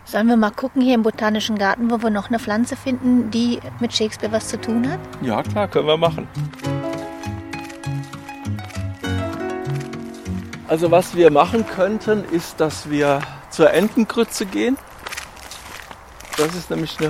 Sollen 0.05 0.27
wir 0.27 0.37
mal 0.37 0.49
gucken 0.49 0.81
hier 0.81 0.95
im 0.95 1.03
Botanischen 1.03 1.55
Garten, 1.55 1.91
wo 1.91 2.01
wir 2.01 2.09
noch 2.09 2.29
eine 2.29 2.39
Pflanze 2.39 2.75
finden, 2.75 3.29
die 3.29 3.59
mit 3.79 3.93
Shakespeare 3.93 4.31
was 4.31 4.47
zu 4.47 4.59
tun 4.59 4.89
hat? 4.91 4.99
Ja, 5.21 5.43
klar, 5.43 5.67
können 5.67 5.87
wir 5.87 5.97
machen. 5.97 6.27
Also 10.67 10.89
was 10.89 11.15
wir 11.15 11.31
machen 11.31 11.65
könnten, 11.67 12.23
ist, 12.25 12.59
dass 12.59 12.89
wir 12.89 13.21
zur 13.51 13.71
Entengrütze 13.71 14.47
gehen. 14.47 14.79
Das 16.37 16.55
ist 16.55 16.71
nämlich 16.71 16.97
eine 16.99 17.09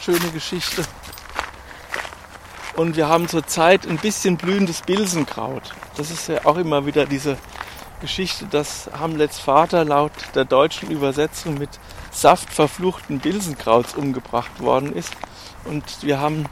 schöne 0.00 0.28
Geschichte. 0.32 0.82
Und 2.74 2.96
wir 2.96 3.08
haben 3.08 3.28
zurzeit 3.28 3.86
ein 3.86 3.98
bisschen 3.98 4.36
blühendes 4.36 4.82
Bilsenkraut. 4.82 5.72
Das 5.96 6.10
ist 6.10 6.28
ja 6.28 6.44
auch 6.44 6.56
immer 6.56 6.84
wieder 6.84 7.06
diese 7.06 7.38
Geschichte, 8.02 8.44
dass 8.44 8.90
Hamlets 8.98 9.38
Vater 9.38 9.86
laut 9.86 10.12
der 10.34 10.44
deutschen 10.44 10.90
Übersetzung 10.90 11.56
mit 11.56 11.70
saftverfluchten 12.10 13.20
Bilsenkrauts 13.20 13.94
umgebracht 13.94 14.60
worden 14.60 14.94
ist. 14.94 15.14
Und 15.64 15.84
wir 16.02 16.20
haben 16.20 16.44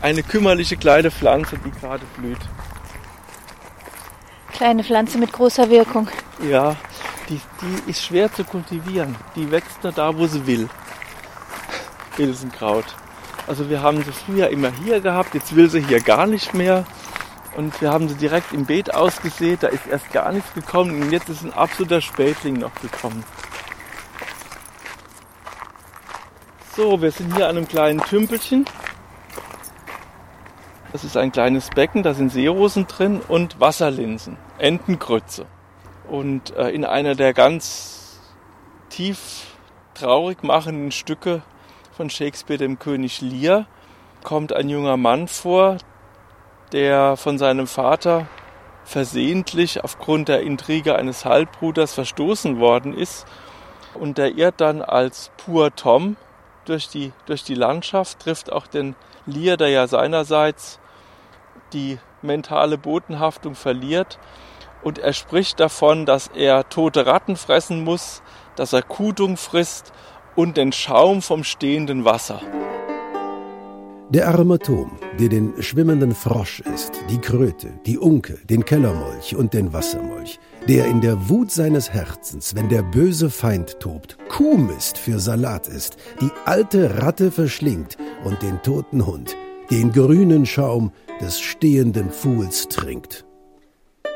eine 0.00 0.22
kümmerliche 0.22 0.76
kleine 0.76 1.10
Pflanze, 1.10 1.58
die 1.58 1.70
gerade 1.72 2.04
blüht. 2.16 2.38
Kleine 4.52 4.84
Pflanze 4.84 5.18
mit 5.18 5.32
großer 5.32 5.68
Wirkung. 5.68 6.08
Ja, 6.48 6.76
die, 7.28 7.40
die 7.60 7.90
ist 7.90 8.04
schwer 8.04 8.32
zu 8.32 8.44
kultivieren. 8.44 9.16
Die 9.34 9.50
wächst 9.50 9.82
nur 9.82 9.92
da, 9.92 10.16
wo 10.16 10.26
sie 10.26 10.46
will. 10.46 10.68
Bilsenkraut. 12.16 12.86
Also 13.46 13.68
wir 13.68 13.82
haben 13.82 14.02
sie 14.02 14.12
früher 14.12 14.48
immer 14.48 14.70
hier 14.84 15.00
gehabt, 15.00 15.34
jetzt 15.34 15.54
will 15.54 15.68
sie 15.68 15.80
hier 15.80 16.00
gar 16.00 16.26
nicht 16.26 16.54
mehr. 16.54 16.84
Und 17.54 17.80
wir 17.80 17.92
haben 17.92 18.08
sie 18.08 18.16
direkt 18.16 18.52
im 18.52 18.66
Beet 18.66 18.94
ausgesät, 18.94 19.62
da 19.62 19.68
ist 19.68 19.86
erst 19.86 20.12
gar 20.12 20.32
nichts 20.32 20.52
gekommen 20.54 21.02
und 21.02 21.10
jetzt 21.10 21.28
ist 21.28 21.42
ein 21.42 21.52
absoluter 21.52 22.00
Spätling 22.00 22.54
noch 22.54 22.74
gekommen. 22.74 23.24
So, 26.76 27.00
wir 27.00 27.10
sind 27.10 27.34
hier 27.34 27.48
an 27.48 27.56
einem 27.56 27.68
kleinen 27.68 28.00
Tümpelchen. 28.00 28.66
Das 30.92 31.04
ist 31.04 31.16
ein 31.16 31.32
kleines 31.32 31.70
Becken, 31.70 32.02
da 32.02 32.12
sind 32.12 32.30
Seerosen 32.30 32.86
drin 32.86 33.20
und 33.26 33.60
Wasserlinsen, 33.60 34.36
Entengrütze. 34.58 35.46
Und 36.08 36.54
äh, 36.54 36.68
in 36.68 36.84
einer 36.84 37.14
der 37.14 37.32
ganz 37.32 38.20
tief 38.90 39.46
traurig 39.94 40.42
machenden 40.42 40.92
Stücke 40.92 41.42
von 41.96 42.10
Shakespeare, 42.10 42.58
dem 42.58 42.78
König 42.78 43.20
Lear, 43.20 43.66
kommt 44.22 44.52
ein 44.52 44.68
junger 44.68 44.96
Mann 44.96 45.28
vor, 45.28 45.78
der 46.72 47.16
von 47.16 47.38
seinem 47.38 47.66
Vater 47.66 48.26
versehentlich 48.84 49.82
aufgrund 49.82 50.28
der 50.28 50.42
Intrige 50.42 50.96
eines 50.96 51.24
Halbbruders 51.24 51.92
verstoßen 51.94 52.60
worden 52.60 52.96
ist. 52.96 53.26
Und 53.94 54.18
der 54.18 54.36
irrt 54.36 54.60
dann 54.60 54.82
als 54.82 55.30
pur 55.36 55.74
Tom 55.74 56.16
durch 56.64 56.88
die, 56.88 57.12
durch 57.26 57.44
die 57.44 57.54
Landschaft, 57.54 58.20
trifft 58.20 58.52
auch 58.52 58.66
den 58.66 58.94
Lear, 59.26 59.56
der 59.56 59.68
ja 59.68 59.86
seinerseits 59.86 60.78
die 61.72 61.98
mentale 62.22 62.78
Botenhaftung 62.78 63.54
verliert. 63.54 64.18
Und 64.82 64.98
er 64.98 65.12
spricht 65.12 65.58
davon, 65.58 66.06
dass 66.06 66.28
er 66.28 66.68
tote 66.68 67.06
Ratten 67.06 67.36
fressen 67.36 67.82
muss, 67.82 68.22
dass 68.54 68.72
er 68.72 68.82
Kudung 68.82 69.36
frisst 69.36 69.92
und 70.36 70.56
den 70.56 70.72
Schaum 70.72 71.22
vom 71.22 71.42
stehenden 71.42 72.04
Wasser. 72.04 72.40
Der 74.08 74.28
arme 74.28 74.60
Tom, 74.60 74.92
der 75.18 75.28
den 75.28 75.60
schwimmenden 75.60 76.14
Frosch 76.14 76.60
isst, 76.60 76.92
die 77.10 77.18
Kröte, 77.18 77.72
die 77.86 77.98
Unke, 77.98 78.38
den 78.48 78.64
Kellermolch 78.64 79.34
und 79.34 79.52
den 79.52 79.72
Wassermolch, 79.72 80.38
der 80.68 80.86
in 80.86 81.00
der 81.00 81.28
Wut 81.28 81.50
seines 81.50 81.90
Herzens, 81.90 82.54
wenn 82.54 82.68
der 82.68 82.84
böse 82.84 83.30
Feind 83.30 83.80
tobt, 83.80 84.16
Kuhmist 84.28 84.96
für 84.96 85.18
Salat 85.18 85.66
ist, 85.66 85.96
die 86.20 86.30
alte 86.44 87.02
Ratte 87.02 87.32
verschlingt 87.32 87.96
und 88.22 88.40
den 88.42 88.62
toten 88.62 89.04
Hund, 89.04 89.34
den 89.72 89.90
grünen 89.90 90.46
Schaum 90.46 90.92
des 91.20 91.40
stehenden 91.40 92.10
Pfuhls 92.10 92.68
trinkt. 92.68 93.26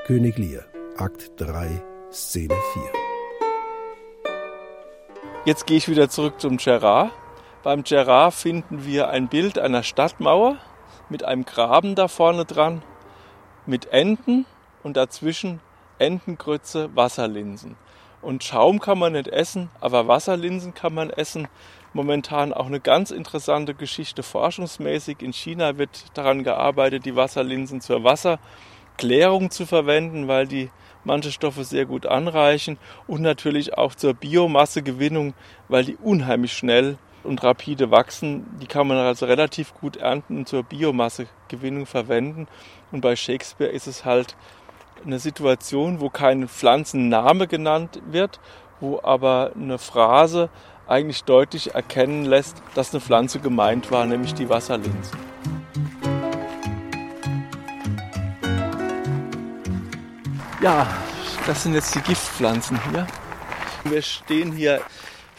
König 0.06 0.38
Lear, 0.38 0.62
Akt 0.98 1.32
3, 1.38 1.82
Szene 2.12 2.54
4. 2.74 2.82
Jetzt 5.46 5.66
gehe 5.66 5.78
ich 5.78 5.88
wieder 5.88 6.08
zurück 6.08 6.40
zum 6.40 6.58
Gerard 6.58 7.10
beim 7.62 7.84
Gerard 7.84 8.34
finden 8.34 8.84
wir 8.84 9.10
ein 9.10 9.28
Bild 9.28 9.58
einer 9.58 9.82
Stadtmauer 9.82 10.56
mit 11.08 11.24
einem 11.24 11.44
Graben 11.44 11.94
da 11.94 12.08
vorne 12.08 12.44
dran, 12.44 12.82
mit 13.66 13.92
Enten 13.92 14.46
und 14.82 14.96
dazwischen 14.96 15.60
Entengrütze, 15.98 16.90
Wasserlinsen. 16.94 17.76
Und 18.22 18.44
Schaum 18.44 18.80
kann 18.80 18.98
man 18.98 19.12
nicht 19.12 19.28
essen, 19.28 19.70
aber 19.80 20.08
Wasserlinsen 20.08 20.74
kann 20.74 20.94
man 20.94 21.10
essen. 21.10 21.48
Momentan 21.92 22.52
auch 22.52 22.66
eine 22.66 22.80
ganz 22.80 23.10
interessante 23.10 23.74
Geschichte 23.74 24.22
forschungsmäßig. 24.22 25.22
In 25.22 25.32
China 25.32 25.76
wird 25.78 26.06
daran 26.14 26.44
gearbeitet, 26.44 27.04
die 27.04 27.16
Wasserlinsen 27.16 27.80
zur 27.80 28.04
Wasserklärung 28.04 29.50
zu 29.50 29.66
verwenden, 29.66 30.28
weil 30.28 30.46
die 30.46 30.70
manche 31.04 31.32
Stoffe 31.32 31.64
sehr 31.64 31.86
gut 31.86 32.06
anreichen 32.06 32.78
und 33.06 33.22
natürlich 33.22 33.76
auch 33.76 33.94
zur 33.94 34.14
Biomassegewinnung, 34.14 35.34
weil 35.68 35.84
die 35.84 35.96
unheimlich 35.96 36.52
schnell 36.52 36.98
und 37.24 37.42
rapide 37.42 37.90
wachsen, 37.90 38.46
die 38.60 38.66
kann 38.66 38.86
man 38.86 38.96
also 38.96 39.26
relativ 39.26 39.74
gut 39.74 39.96
ernten 39.96 40.38
und 40.38 40.48
zur 40.48 40.62
Biomassegewinnung 40.62 41.86
verwenden. 41.86 42.48
Und 42.92 43.00
bei 43.00 43.16
Shakespeare 43.16 43.70
ist 43.70 43.86
es 43.86 44.04
halt 44.04 44.36
eine 45.04 45.18
Situation, 45.18 46.00
wo 46.00 46.10
kein 46.10 46.48
Pflanzenname 46.48 47.46
genannt 47.46 48.00
wird, 48.06 48.40
wo 48.80 49.00
aber 49.02 49.52
eine 49.54 49.78
Phrase 49.78 50.50
eigentlich 50.86 51.24
deutlich 51.24 51.74
erkennen 51.74 52.24
lässt, 52.24 52.62
dass 52.74 52.92
eine 52.92 53.00
Pflanze 53.00 53.38
gemeint 53.38 53.90
war, 53.90 54.04
nämlich 54.06 54.34
die 54.34 54.48
Wasserlinse. 54.48 55.12
Ja, 60.60 60.86
das 61.46 61.62
sind 61.62 61.74
jetzt 61.74 61.94
die 61.94 62.00
Giftpflanzen 62.00 62.78
hier. 62.90 63.06
Wir 63.84 64.02
stehen 64.02 64.52
hier 64.52 64.82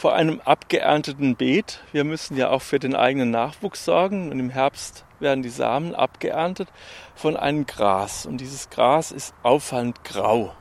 vor 0.01 0.15
einem 0.15 0.41
abgeernteten 0.43 1.35
Beet. 1.35 1.79
Wir 1.91 2.03
müssen 2.03 2.35
ja 2.35 2.49
auch 2.49 2.63
für 2.63 2.79
den 2.79 2.95
eigenen 2.95 3.29
Nachwuchs 3.29 3.85
sorgen 3.85 4.31
und 4.31 4.39
im 4.39 4.49
Herbst 4.49 5.05
werden 5.19 5.43
die 5.43 5.49
Samen 5.49 5.93
abgeerntet 5.93 6.69
von 7.13 7.37
einem 7.37 7.67
Gras 7.67 8.25
und 8.25 8.39
dieses 8.39 8.71
Gras 8.71 9.11
ist 9.11 9.35
auffallend 9.43 10.03
grau. 10.03 10.55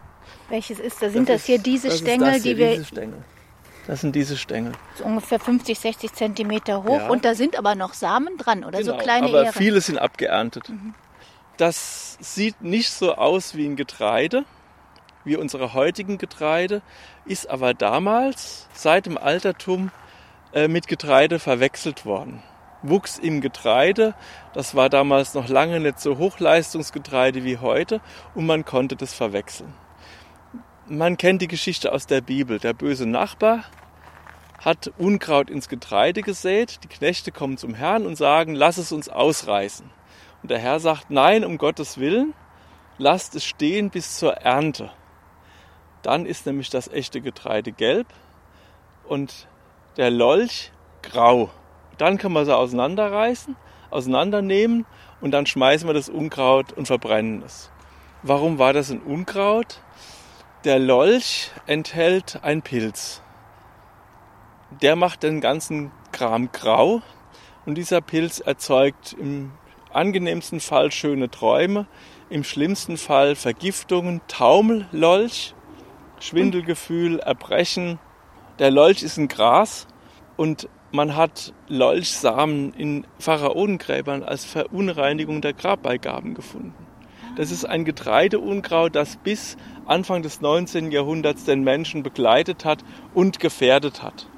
Welches 0.51 0.79
ist 0.79 1.01
das? 1.01 1.15
Sind 1.15 1.31
das, 1.31 1.37
das 1.37 1.47
hier 1.47 1.59
diese 1.59 1.89
das 1.89 2.01
Stängel, 2.01 2.33
das 2.33 2.43
hier, 2.43 2.55
die 2.55 2.61
wir. 2.61 2.71
Diese 2.73 2.85
Stängel. 2.85 3.25
Das 3.87 4.03
sind 4.03 4.15
diese 4.15 4.37
Stängel. 4.37 4.73
So 4.97 5.05
ungefähr 5.05 5.41
50, 5.41 5.79
60 5.79 6.13
Zentimeter 6.13 6.85
hoch 6.85 6.99
ja. 6.99 7.09
und 7.09 7.25
da 7.25 7.35
sind 7.35 7.57
aber 7.57 7.75
noch 7.75 7.95
Samen 7.95 8.37
dran 8.37 8.63
oder 8.63 8.81
genau, 8.81 8.93
so 8.93 8.99
kleine 8.99 9.29
aber 9.29 9.45
Ähren. 9.45 9.55
viele 9.55 9.81
sind 9.81 9.97
abgeerntet. 9.97 10.69
Mhm. 10.69 10.93
Das 11.57 12.19
sieht 12.21 12.61
nicht 12.61 12.91
so 12.91 13.15
aus 13.15 13.55
wie 13.55 13.65
ein 13.65 13.77
Getreide, 13.77 14.45
wie 15.25 15.37
unsere 15.37 15.75
heutigen 15.75 16.19
Getreide, 16.19 16.83
ist 17.25 17.49
aber 17.49 17.75
damals 17.75 18.69
seit 18.73 19.07
dem 19.07 19.19
Altertum 19.19 19.91
äh, 20.53 20.69
mit 20.69 20.89
Getreide 20.89 21.39
verwechselt 21.39 22.05
worden. 22.05 22.43
Wuchs 22.83 23.19
im 23.19 23.41
Getreide, 23.41 24.15
das 24.55 24.75
war 24.75 24.89
damals 24.89 25.35
noch 25.35 25.49
lange 25.49 25.81
nicht 25.81 26.01
so 26.01 26.17
Hochleistungsgetreide 26.17 27.45
wie 27.45 27.59
heute 27.59 28.01
und 28.35 28.47
man 28.47 28.65
konnte 28.65 28.97
das 28.97 29.13
verwechseln. 29.13 29.75
Man 30.87 31.17
kennt 31.17 31.43
die 31.43 31.49
Geschichte 31.49 31.93
aus 31.93 32.07
der 32.07 32.21
Bibel. 32.21 32.59
Der 32.59 32.73
böse 32.73 33.07
Nachbar 33.07 33.65
hat 34.59 34.93
Unkraut 34.99 35.49
ins 35.49 35.69
Getreide 35.69 36.23
gesät. 36.23 36.81
Die 36.83 36.89
Knechte 36.89 37.31
kommen 37.31 37.59
zum 37.59 37.75
Herrn 37.75 38.07
und 38.07 38.17
sagen, 38.17 38.55
lass 38.55 38.77
es 38.77 38.91
uns 38.91 39.09
ausreißen. 39.09 39.89
Und 40.43 40.51
der 40.51 40.59
Herr 40.59 40.81
sagt, 40.81 41.11
nein, 41.11 41.45
um 41.45 41.59
Gottes 41.59 41.99
Willen, 41.99 42.35
lasst 42.99 43.35
es 43.37 43.45
stehen 43.45 43.91
bis 43.91 44.19
zur 44.19 44.33
Ernte. 44.39 44.91
Dann 46.03 46.27
ist 46.27 46.47
nämlich 46.47 46.71
das 46.71 46.89
echte 46.89 47.21
Getreide 47.21 47.73
gelb 47.73 48.07
und 49.05 49.49
der 49.97 50.11
Lolch 50.11 50.73
grau. 51.03 51.51
Dann 51.99 52.17
kann 52.17 52.33
man 52.33 52.45
sie 52.45 52.57
auseinanderreißen, 52.57 53.57
auseinandernehmen 53.91 54.87
und 55.21 55.33
dann 55.33 55.47
schmeißen 55.47 55.89
wir 55.89 55.95
das 55.95 56.09
Unkraut 56.09 56.73
und 56.73 56.87
verbrennen 56.87 57.43
es. 57.45 57.71
Warum 58.23 58.59
war 58.59 58.73
das 58.73 58.91
ein 58.91 59.01
Unkraut? 59.01 59.81
Der 60.65 60.79
Lolch 60.79 61.51
enthält 61.67 62.43
einen 62.43 62.63
Pilz. 62.63 63.23
Der 64.83 64.95
macht 64.95 65.23
den 65.23 65.41
ganzen 65.41 65.91
Kram 66.13 66.53
grau 66.53 67.03
und 67.67 67.77
dieser 67.77 68.01
Pilz 68.01 68.41
erzeugt 68.41 69.17
im 69.19 69.53
angenehmsten 69.93 70.61
Fall 70.61 70.93
schöne 70.93 71.31
Träume, 71.31 71.87
im 72.29 72.45
schlimmsten 72.45 72.97
Fall 72.97 73.35
Vergiftungen, 73.35 74.21
Taumellolch 74.29 75.55
Schwindelgefühl, 76.21 77.19
Erbrechen. 77.19 77.99
Der 78.59 78.71
Lolch 78.71 79.03
ist 79.03 79.17
ein 79.17 79.29
Gras 79.29 79.87
und 80.37 80.69
man 80.93 81.17
hat 81.17 81.55
Lolchsamen 81.69 82.73
in 82.75 83.07
Pharaonengräbern 83.19 84.23
als 84.23 84.45
Verunreinigung 84.45 85.41
der 85.41 85.55
Grabbeigaben 85.55 86.35
gefunden. 86.35 86.75
Das 87.37 87.51
ist 87.51 87.65
ein 87.65 87.85
Getreideunkraut, 87.85 88.95
das 88.95 89.17
bis 89.17 89.57
Anfang 89.87 90.23
des 90.23 90.41
19. 90.41 90.91
Jahrhunderts 90.91 91.45
den 91.45 91.63
Menschen 91.63 92.03
begleitet 92.03 92.65
hat 92.65 92.85
und 93.15 93.41
gefährdet 93.41 94.03
hat. 94.03 94.29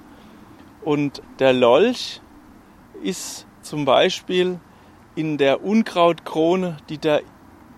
Und 0.82 1.22
der 1.38 1.52
Lolch 1.52 2.20
ist 3.02 3.46
zum 3.60 3.84
Beispiel 3.84 4.60
in 5.14 5.38
der 5.38 5.64
Unkrautkrone, 5.64 6.76
die 6.88 6.98
der 6.98 7.22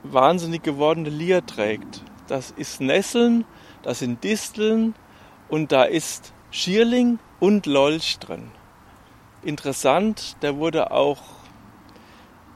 wahnsinnig 0.02 0.62
gewordene 0.62 1.10
Lier 1.10 1.46
trägt. 1.46 2.02
Das 2.26 2.50
ist 2.50 2.80
Nesseln, 2.80 3.44
da 3.84 3.94
sind 3.94 4.24
Disteln 4.24 4.94
und 5.48 5.70
da 5.70 5.84
ist 5.84 6.32
Schierling 6.50 7.18
und 7.38 7.66
Lolch 7.66 8.18
drin. 8.18 8.50
Interessant, 9.42 10.36
der 10.42 10.56
wurde 10.56 10.90
auch, 10.90 11.20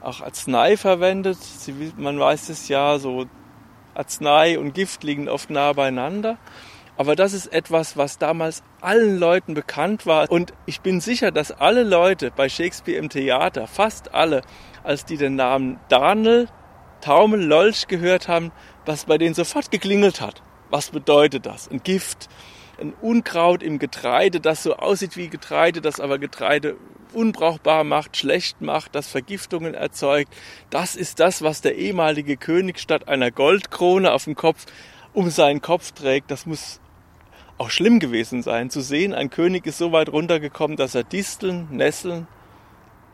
auch 0.01 0.21
Arznei 0.21 0.75
verwendet. 0.75 1.37
Sie, 1.41 1.93
man 1.97 2.19
weiß 2.19 2.49
es 2.49 2.67
ja, 2.67 2.97
so 2.97 3.27
Arznei 3.93 4.57
und 4.57 4.73
Gift 4.73 5.03
liegen 5.03 5.29
oft 5.29 5.51
nah 5.51 5.71
beieinander. 5.73 6.37
Aber 6.97 7.15
das 7.15 7.33
ist 7.33 7.47
etwas, 7.53 7.95
was 7.95 8.17
damals 8.17 8.63
allen 8.81 9.19
Leuten 9.19 9.53
bekannt 9.53 10.05
war. 10.05 10.29
Und 10.31 10.53
ich 10.65 10.81
bin 10.81 10.99
sicher, 10.99 11.31
dass 11.31 11.51
alle 11.51 11.83
Leute 11.83 12.31
bei 12.35 12.49
Shakespeare 12.49 12.97
im 12.97 13.09
Theater, 13.09 13.67
fast 13.67 14.13
alle, 14.15 14.41
als 14.83 15.05
die 15.05 15.17
den 15.17 15.35
Namen 15.35 15.79
Daniel, 15.89 16.47
Taumel, 17.01 17.41
Lolch 17.41 17.87
gehört 17.87 18.27
haben, 18.27 18.51
was 18.85 19.05
bei 19.05 19.17
denen 19.17 19.35
sofort 19.35 19.71
geklingelt 19.71 20.19
hat. 20.19 20.41
Was 20.69 20.89
bedeutet 20.91 21.45
das? 21.45 21.69
Ein 21.69 21.83
Gift, 21.83 22.29
ein 22.79 22.93
Unkraut 23.01 23.63
im 23.63 23.79
Getreide, 23.79 24.39
das 24.39 24.63
so 24.63 24.75
aussieht 24.75 25.17
wie 25.17 25.29
Getreide, 25.29 25.81
das 25.81 25.99
aber 25.99 26.19
Getreide 26.19 26.77
unbrauchbar 27.13 27.83
macht, 27.83 28.17
schlecht 28.17 28.61
macht, 28.61 28.93
das 28.95 29.07
Vergiftungen 29.07 29.73
erzeugt. 29.73 30.33
Das 30.69 30.95
ist 30.95 31.19
das, 31.19 31.41
was 31.41 31.61
der 31.61 31.75
ehemalige 31.75 32.37
König 32.37 32.79
statt 32.79 33.07
einer 33.07 33.31
Goldkrone 33.31 34.11
auf 34.13 34.25
dem 34.25 34.35
Kopf 34.35 34.65
um 35.13 35.29
seinen 35.29 35.61
Kopf 35.61 35.91
trägt. 35.91 36.29
Das 36.29 36.45
muss 36.45 36.79
auch 37.57 37.69
schlimm 37.69 37.99
gewesen 37.99 38.41
sein, 38.41 38.69
zu 38.69 38.81
sehen, 38.81 39.13
ein 39.13 39.29
König 39.29 39.65
ist 39.65 39.77
so 39.77 39.91
weit 39.91 40.09
runtergekommen, 40.09 40.77
dass 40.77 40.95
er 40.95 41.03
Disteln, 41.03 41.67
Nesseln, 41.71 42.27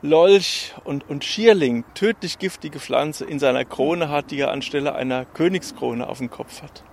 Lolch 0.01 0.75
und, 0.83 1.09
und 1.09 1.23
Schierling, 1.23 1.83
tödlich 1.95 2.37
giftige 2.37 2.79
Pflanze, 2.79 3.25
in 3.25 3.39
seiner 3.39 3.65
Krone 3.65 4.09
hat, 4.09 4.29
die 4.29 4.39
er 4.39 4.51
anstelle 4.51 4.93
einer 4.93 5.25
Königskrone 5.25 6.07
auf 6.07 6.19
dem 6.19 6.29
Kopf 6.29 6.61
hat. 6.61 6.83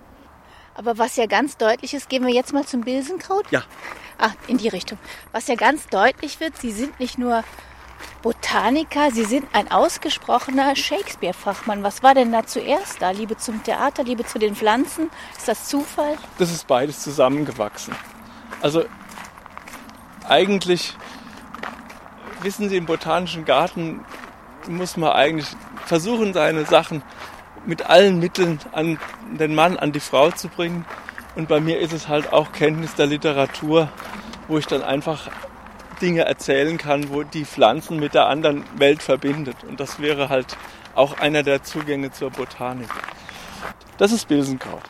Aber 0.75 0.97
was 0.97 1.15
ja 1.15 1.25
ganz 1.27 1.57
deutlich 1.57 1.93
ist, 1.93 2.09
gehen 2.09 2.25
wir 2.25 2.33
jetzt 2.33 2.53
mal 2.53 2.65
zum 2.65 2.81
Bilsenkraut? 2.81 3.45
Ja. 3.51 3.63
Ach, 4.17 4.33
in 4.47 4.57
die 4.57 4.69
Richtung. 4.69 4.97
Was 5.31 5.47
ja 5.47 5.55
ganz 5.55 5.87
deutlich 5.87 6.39
wird, 6.39 6.57
Sie 6.57 6.71
sind 6.71 6.99
nicht 6.99 7.17
nur 7.17 7.43
Botaniker, 8.21 9.11
Sie 9.11 9.25
sind 9.25 9.45
ein 9.53 9.69
ausgesprochener 9.69 10.75
Shakespeare-Fachmann. 10.75 11.83
Was 11.83 12.03
war 12.03 12.15
denn 12.15 12.31
da 12.31 12.45
zuerst 12.45 13.01
da? 13.01 13.11
Liebe 13.11 13.37
zum 13.37 13.63
Theater, 13.63 14.03
Liebe 14.03 14.25
zu 14.25 14.39
den 14.39 14.55
Pflanzen? 14.55 15.09
Ist 15.37 15.47
das 15.47 15.67
Zufall? 15.67 16.17
Das 16.37 16.51
ist 16.51 16.67
beides 16.67 17.01
zusammengewachsen. 17.01 17.95
Also 18.61 18.85
eigentlich, 20.27 20.95
wissen 22.41 22.69
Sie, 22.69 22.77
im 22.77 22.85
Botanischen 22.85 23.45
Garten 23.45 24.05
muss 24.67 24.95
man 24.95 25.11
eigentlich 25.11 25.49
versuchen, 25.85 26.33
seine 26.33 26.65
Sachen 26.65 27.03
mit 27.65 27.89
allen 27.89 28.19
Mitteln 28.19 28.59
an 28.71 28.99
den 29.39 29.55
Mann, 29.55 29.77
an 29.77 29.91
die 29.91 29.99
Frau 29.99 30.31
zu 30.31 30.47
bringen. 30.49 30.85
Und 31.35 31.47
bei 31.47 31.59
mir 31.59 31.79
ist 31.79 31.93
es 31.93 32.07
halt 32.07 32.31
auch 32.31 32.51
Kenntnis 32.51 32.95
der 32.95 33.07
Literatur, 33.07 33.89
wo 34.47 34.57
ich 34.57 34.67
dann 34.67 34.83
einfach 34.83 35.29
Dinge 36.01 36.25
erzählen 36.25 36.77
kann, 36.77 37.09
wo 37.09 37.23
die 37.23 37.45
Pflanzen 37.45 37.99
mit 37.99 38.13
der 38.13 38.27
anderen 38.27 38.63
Welt 38.77 39.01
verbindet. 39.01 39.63
Und 39.67 39.79
das 39.79 39.99
wäre 39.99 40.29
halt 40.29 40.57
auch 40.95 41.19
einer 41.19 41.43
der 41.43 41.63
Zugänge 41.63 42.11
zur 42.11 42.29
Botanik. 42.29 42.89
Das 43.97 44.11
ist 44.11 44.27
Bilsenkraut. 44.27 44.83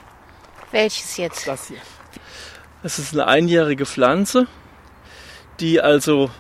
Welches 0.71 1.17
jetzt? 1.17 1.47
Das 1.47 1.67
hier. 1.67 1.77
Das 2.81 2.99
ist 2.99 3.13
eine 3.13 3.27
einjährige 3.27 3.85
Pflanze, 3.85 4.47
die 5.59 5.79
also 5.79 6.31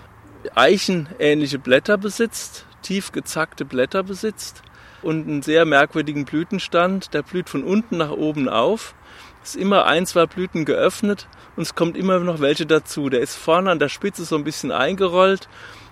eichenähnliche 0.55 1.59
Blätter 1.59 1.97
besitzt, 1.97 2.65
tief 2.81 3.13
gezackte 3.13 3.63
Blätter 3.63 4.03
besitzt 4.03 4.63
und 5.03 5.27
einen 5.27 5.41
sehr 5.41 5.65
merkwürdigen 5.65 6.25
Blütenstand. 6.25 7.13
Der 7.13 7.21
blüht 7.21 7.49
von 7.49 7.63
unten 7.63 7.97
nach 7.97 8.11
oben 8.11 8.49
auf. 8.49 8.95
Ist 9.43 9.55
immer 9.55 9.85
ein, 9.85 10.05
zwei 10.05 10.25
Blüten 10.25 10.65
geöffnet 10.65 11.27
und 11.55 11.63
es 11.63 11.75
kommt 11.75 11.97
immer 11.97 12.19
noch 12.19 12.39
welche 12.39 12.65
dazu. 12.65 13.09
Der 13.09 13.19
ist 13.19 13.35
vorne 13.35 13.71
an 13.71 13.79
der 13.79 13.89
Spitze 13.89 14.23
so 14.23 14.35
ein 14.35 14.45
bisschen 14.45 14.71
eingerollt 14.71 15.49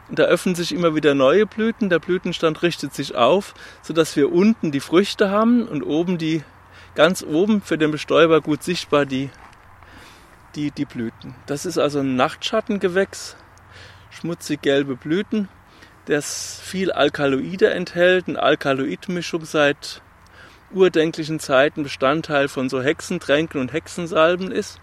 und 0.10 0.19
da 0.19 0.24
öffnen 0.24 0.56
sich 0.56 0.74
immer 0.74 0.95
wieder 0.95 1.15
neue 1.15 1.45
Blüten. 1.45 1.89
Der 1.89 2.00
Blütenstand 2.00 2.63
richtet 2.63 2.93
sich 2.93 3.15
auf, 3.15 3.54
sodass 3.82 4.15
wir 4.15 4.32
unten 4.32 4.71
die 4.71 4.80
Früchte 4.80 5.30
haben 5.30 5.67
und 5.67 5.84
oben 5.84 6.17
die, 6.17 6.43
ganz 6.95 7.24
oben 7.24 7.62
für 7.62 7.78
den 7.78 7.91
Bestäuber 7.91 8.41
gut 8.41 8.63
sichtbar 8.63 9.06
die, 9.06 9.30
die, 10.56 10.71
die 10.71 10.86
Blüten. 10.86 11.36
Das 11.45 11.65
ist 11.65 11.78
also 11.78 12.00
ein 12.00 12.15
Nachtschattengewächs, 12.15 13.36
schmutzig 14.12 14.62
gelbe 14.62 14.95
Blüten 14.95 15.50
das 16.12 16.60
viel 16.62 16.91
Alkaloide 16.91 17.69
enthält, 17.69 18.28
eine 18.28 18.41
Alkaloidmischung 18.41 19.45
seit 19.45 20.02
urdenklichen 20.74 21.39
Zeiten 21.39 21.84
Bestandteil 21.84 22.50
von 22.50 22.69
so 22.69 22.82
Hexentränken 22.82 23.62
und 23.62 23.71
Hexensalben 23.71 24.52
ist, 24.52 24.80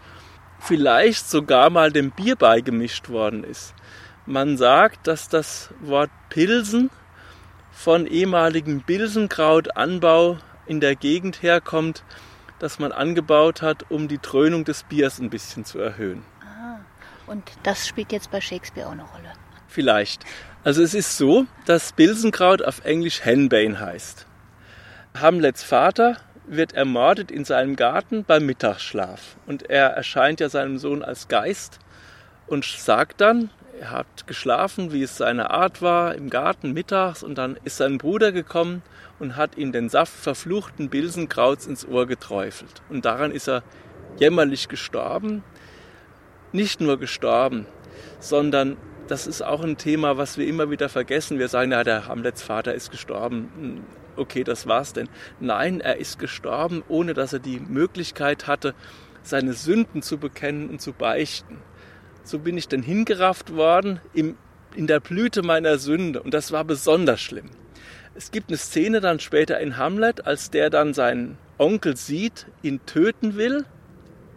vielleicht 0.59 1.29
sogar 1.29 1.69
mal 1.71 1.93
dem 1.93 2.11
Bier 2.13 2.35
beigemischt 2.37 3.11
worden 3.11 3.45
ist. 3.45 3.75
Man 4.25 4.57
sagt, 4.57 5.07
dass 5.07 5.29
das 5.29 5.71
Wort 5.81 6.11
Pilsen 6.31 6.91
von 7.71 8.07
ehemaligem 8.07 8.81
Bilsenkrautanbau 8.81 10.39
in 10.67 10.81
der 10.81 10.97
Gegend 10.97 11.43
herkommt, 11.43 12.05
das 12.59 12.79
man 12.79 12.91
angebaut 12.91 13.61
hat, 13.63 13.91
um 13.91 14.09
die 14.09 14.19
Dröhnung 14.19 14.65
des 14.65 14.83
Biers 14.83 15.19
ein 15.19 15.31
bisschen 15.31 15.65
zu 15.65 15.79
erhöhen. 15.79 16.25
Ah, 16.43 16.79
und 17.27 17.45
das 17.63 17.87
spielt 17.87 18.13
jetzt 18.13 18.31
bei 18.31 18.41
Shakespeare 18.41 18.89
auch 18.89 18.93
eine 18.93 19.05
Rolle. 19.05 19.33
Vielleicht. 19.69 20.25
Also 20.69 20.83
es 20.83 20.93
ist 20.93 21.17
so, 21.17 21.47
dass 21.65 21.93
Bilsenkraut 21.93 22.61
auf 22.63 22.85
Englisch 22.85 23.25
Henbane 23.25 23.81
heißt. 23.81 24.27
Hamlets 25.19 25.63
Vater 25.63 26.19
wird 26.47 26.75
ermordet 26.75 27.31
in 27.31 27.47
seinem 27.47 27.75
Garten 27.75 28.23
beim 28.23 28.45
Mittagsschlaf. 28.45 29.39
Und 29.47 29.71
er 29.71 29.87
erscheint 29.87 30.41
ja 30.41 30.51
seinem 30.51 30.77
Sohn 30.77 31.03
als 31.03 31.29
Geist 31.29 31.79
und 32.47 32.67
sagt 32.67 33.23
dann, 33.23 33.49
er 33.81 33.93
hat 33.93 34.27
geschlafen, 34.27 34.93
wie 34.93 35.03
es 35.03 35.17
seine 35.17 35.49
Art 35.49 35.81
war, 35.81 36.15
im 36.15 36.29
Garten 36.29 36.73
mittags 36.73 37.23
und 37.23 37.39
dann 37.39 37.59
ist 37.65 37.79
sein 37.79 37.97
Bruder 37.97 38.31
gekommen 38.31 38.83
und 39.19 39.37
hat 39.37 39.57
ihm 39.57 39.73
den 39.73 39.89
Saft 39.89 40.13
verfluchten 40.13 40.91
Bilsenkrauts 40.91 41.67
ins 41.67 41.89
Ohr 41.89 42.07
geträufelt. 42.07 42.83
Und 42.91 43.07
daran 43.07 43.31
ist 43.31 43.49
er 43.49 43.63
jämmerlich 44.19 44.69
gestorben. 44.69 45.43
Nicht 46.53 46.83
nur 46.83 46.99
gestorben, 46.99 47.65
sondern 48.21 48.77
das 49.09 49.27
ist 49.27 49.43
auch 49.43 49.63
ein 49.63 49.77
Thema, 49.77 50.17
was 50.17 50.39
wir 50.39 50.47
immer 50.47 50.71
wieder 50.71 50.89
vergessen. 50.89 51.39
Wir 51.39 51.49
sagen, 51.49 51.73
ja, 51.73 51.83
der 51.83 52.07
Hamlets 52.07 52.43
Vater 52.43 52.75
ist 52.75 52.91
gestorben. 52.91 53.85
Okay, 54.17 54.45
das 54.45 54.67
war's 54.67 54.93
denn. 54.93 55.09
Nein, 55.41 55.81
er 55.81 55.97
ist 55.97 56.19
gestorben, 56.19 56.83
ohne 56.89 57.15
dass 57.15 57.33
er 57.33 57.39
die 57.39 57.61
Möglichkeit 57.61 58.47
hatte, 58.47 58.75
seine 59.23 59.53
Sünden 59.53 60.03
zu 60.03 60.19
bekennen 60.19 60.71
und 60.71 60.81
zu 60.81 60.93
beichten. 60.93 61.59
So 62.25 62.39
bin 62.39 62.59
ich 62.59 62.69
denn 62.69 62.83
hingerafft 62.83 63.55
worden 63.55 64.01
im, 64.13 64.37
in 64.75 64.87
der 64.87 65.01
Blüte 65.01 65.43
meiner 65.43 65.79
Sünde 65.79 66.23
und 66.23 66.35
das 66.35 66.53
war 66.53 66.65
besonders 66.65 67.21
schlimm. 67.21 67.51
Es 68.15 68.31
gibt 68.31 68.51
eine 68.51 68.59
Szene 68.59 69.01
dann 69.01 69.21
später 69.21 69.61
in 69.61 69.77
Hamlet, 69.77 70.27
als 70.27 70.51
der 70.51 70.71
dann 70.71 70.93
seinen 70.93 71.39
Onkel 71.57 71.97
sieht, 71.97 72.47
ihn 72.63 72.81
töten 72.85 73.37
will. 73.37 73.65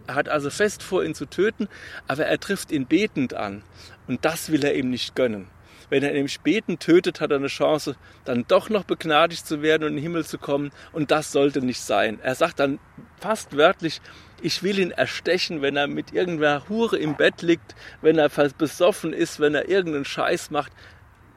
Er 0.06 0.14
hat 0.14 0.28
also 0.28 0.50
fest 0.50 0.82
vor, 0.82 1.04
ihn 1.04 1.14
zu 1.14 1.26
töten, 1.26 1.68
aber 2.06 2.26
er 2.26 2.38
trifft 2.38 2.72
ihn 2.72 2.86
betend 2.86 3.34
an. 3.34 3.62
Und 4.12 4.26
das 4.26 4.52
will 4.52 4.62
er 4.62 4.74
ihm 4.74 4.90
nicht 4.90 5.14
gönnen. 5.14 5.48
Wenn 5.88 6.02
er 6.02 6.14
ihn 6.14 6.28
Späten 6.28 6.78
tötet, 6.78 7.22
hat 7.22 7.30
er 7.30 7.38
eine 7.38 7.46
Chance, 7.46 7.96
dann 8.26 8.44
doch 8.46 8.68
noch 8.68 8.84
begnadigt 8.84 9.46
zu 9.46 9.62
werden 9.62 9.84
und 9.84 9.92
in 9.92 9.96
den 9.96 10.02
Himmel 10.02 10.26
zu 10.26 10.36
kommen. 10.36 10.70
Und 10.92 11.10
das 11.10 11.32
sollte 11.32 11.62
nicht 11.62 11.80
sein. 11.80 12.18
Er 12.22 12.34
sagt 12.34 12.60
dann 12.60 12.78
fast 13.18 13.56
wörtlich, 13.56 14.02
ich 14.42 14.62
will 14.62 14.78
ihn 14.78 14.90
erstechen, 14.90 15.62
wenn 15.62 15.78
er 15.78 15.86
mit 15.86 16.12
irgendeiner 16.12 16.68
Hure 16.68 16.98
im 16.98 17.16
Bett 17.16 17.40
liegt, 17.40 17.74
wenn 18.02 18.18
er 18.18 18.28
besoffen 18.28 19.14
ist, 19.14 19.40
wenn 19.40 19.54
er 19.54 19.70
irgendeinen 19.70 20.04
Scheiß 20.04 20.50
macht, 20.50 20.72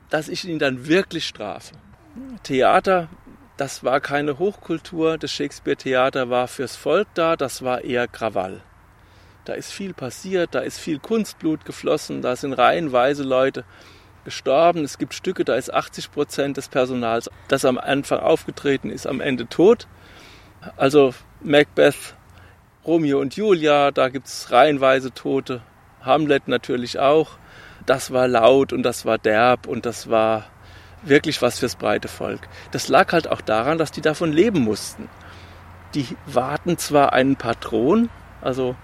dass 0.09 0.27
ich 0.27 0.43
ihn 0.43 0.59
dann 0.59 0.85
wirklich 0.85 1.25
strafe. 1.25 1.75
Theater, 2.43 3.07
das 3.55 3.85
war 3.85 4.01
keine 4.01 4.37
Hochkultur. 4.37 5.17
Das 5.17 5.31
Shakespeare-Theater 5.31 6.29
war 6.29 6.49
fürs 6.49 6.75
Volk 6.75 7.07
da, 7.13 7.37
das 7.37 7.61
war 7.61 7.85
eher 7.85 8.09
Krawall. 8.09 8.61
Da 9.45 9.53
ist 9.53 9.71
viel 9.71 9.93
passiert, 9.93 10.55
da 10.55 10.59
ist 10.59 10.79
viel 10.79 10.97
Kunstblut 10.97 11.65
geflossen, 11.65 12.23
da 12.23 12.35
sind 12.35 12.53
reihenweise 12.53 13.23
Leute 13.23 13.63
gestorben. 14.23 14.83
Es 14.83 14.97
gibt 14.97 15.13
Stücke, 15.13 15.45
da 15.45 15.55
ist 15.55 15.71
80 15.71 16.11
Prozent 16.11 16.57
des 16.57 16.67
Personals, 16.67 17.29
das 17.47 17.63
am 17.63 17.77
Anfang 17.77 18.19
aufgetreten 18.19 18.89
ist, 18.89 19.05
am 19.05 19.21
Ende 19.21 19.47
tot. 19.47 19.87
Also 20.77 21.13
Macbeth, 21.41 22.15
Romeo 22.85 23.19
und 23.19 23.35
Julia, 23.35 23.91
da 23.91 24.09
gibt 24.09 24.25
es 24.25 24.51
reihenweise 24.51 25.11
Tote. 25.13 25.61
Hamlet 26.01 26.47
natürlich 26.47 26.97
auch. 26.97 27.37
Das 27.85 28.11
war 28.11 28.27
laut 28.27 28.73
und 28.73 28.81
das 28.81 29.05
war 29.05 29.19
derb 29.19 29.67
und 29.67 29.85
das 29.85 30.09
war 30.09 30.45
wirklich 31.03 31.41
was 31.43 31.59
fürs 31.59 31.75
breite 31.75 32.07
Volk. 32.07 32.47
Das 32.71 32.87
lag 32.87 33.11
halt 33.13 33.27
auch 33.27 33.41
daran, 33.41 33.77
dass 33.77 33.91
die 33.91 34.01
davon 34.01 34.33
leben 34.33 34.61
mussten. 34.61 35.07
Die 35.93 36.07
warten 36.25 36.79
zwar 36.79 37.13
einen 37.13 37.35
Patron, 37.35 38.09
also 38.41 38.75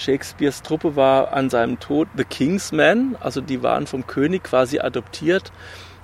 Shakespeares 0.00 0.62
Truppe 0.62 0.96
war 0.96 1.32
an 1.32 1.50
seinem 1.50 1.78
Tod 1.78 2.08
The 2.16 2.24
King's 2.24 2.72
Man, 2.72 3.16
also 3.20 3.40
die 3.40 3.62
waren 3.62 3.86
vom 3.86 4.06
König 4.06 4.44
quasi 4.44 4.80
adoptiert, 4.80 5.52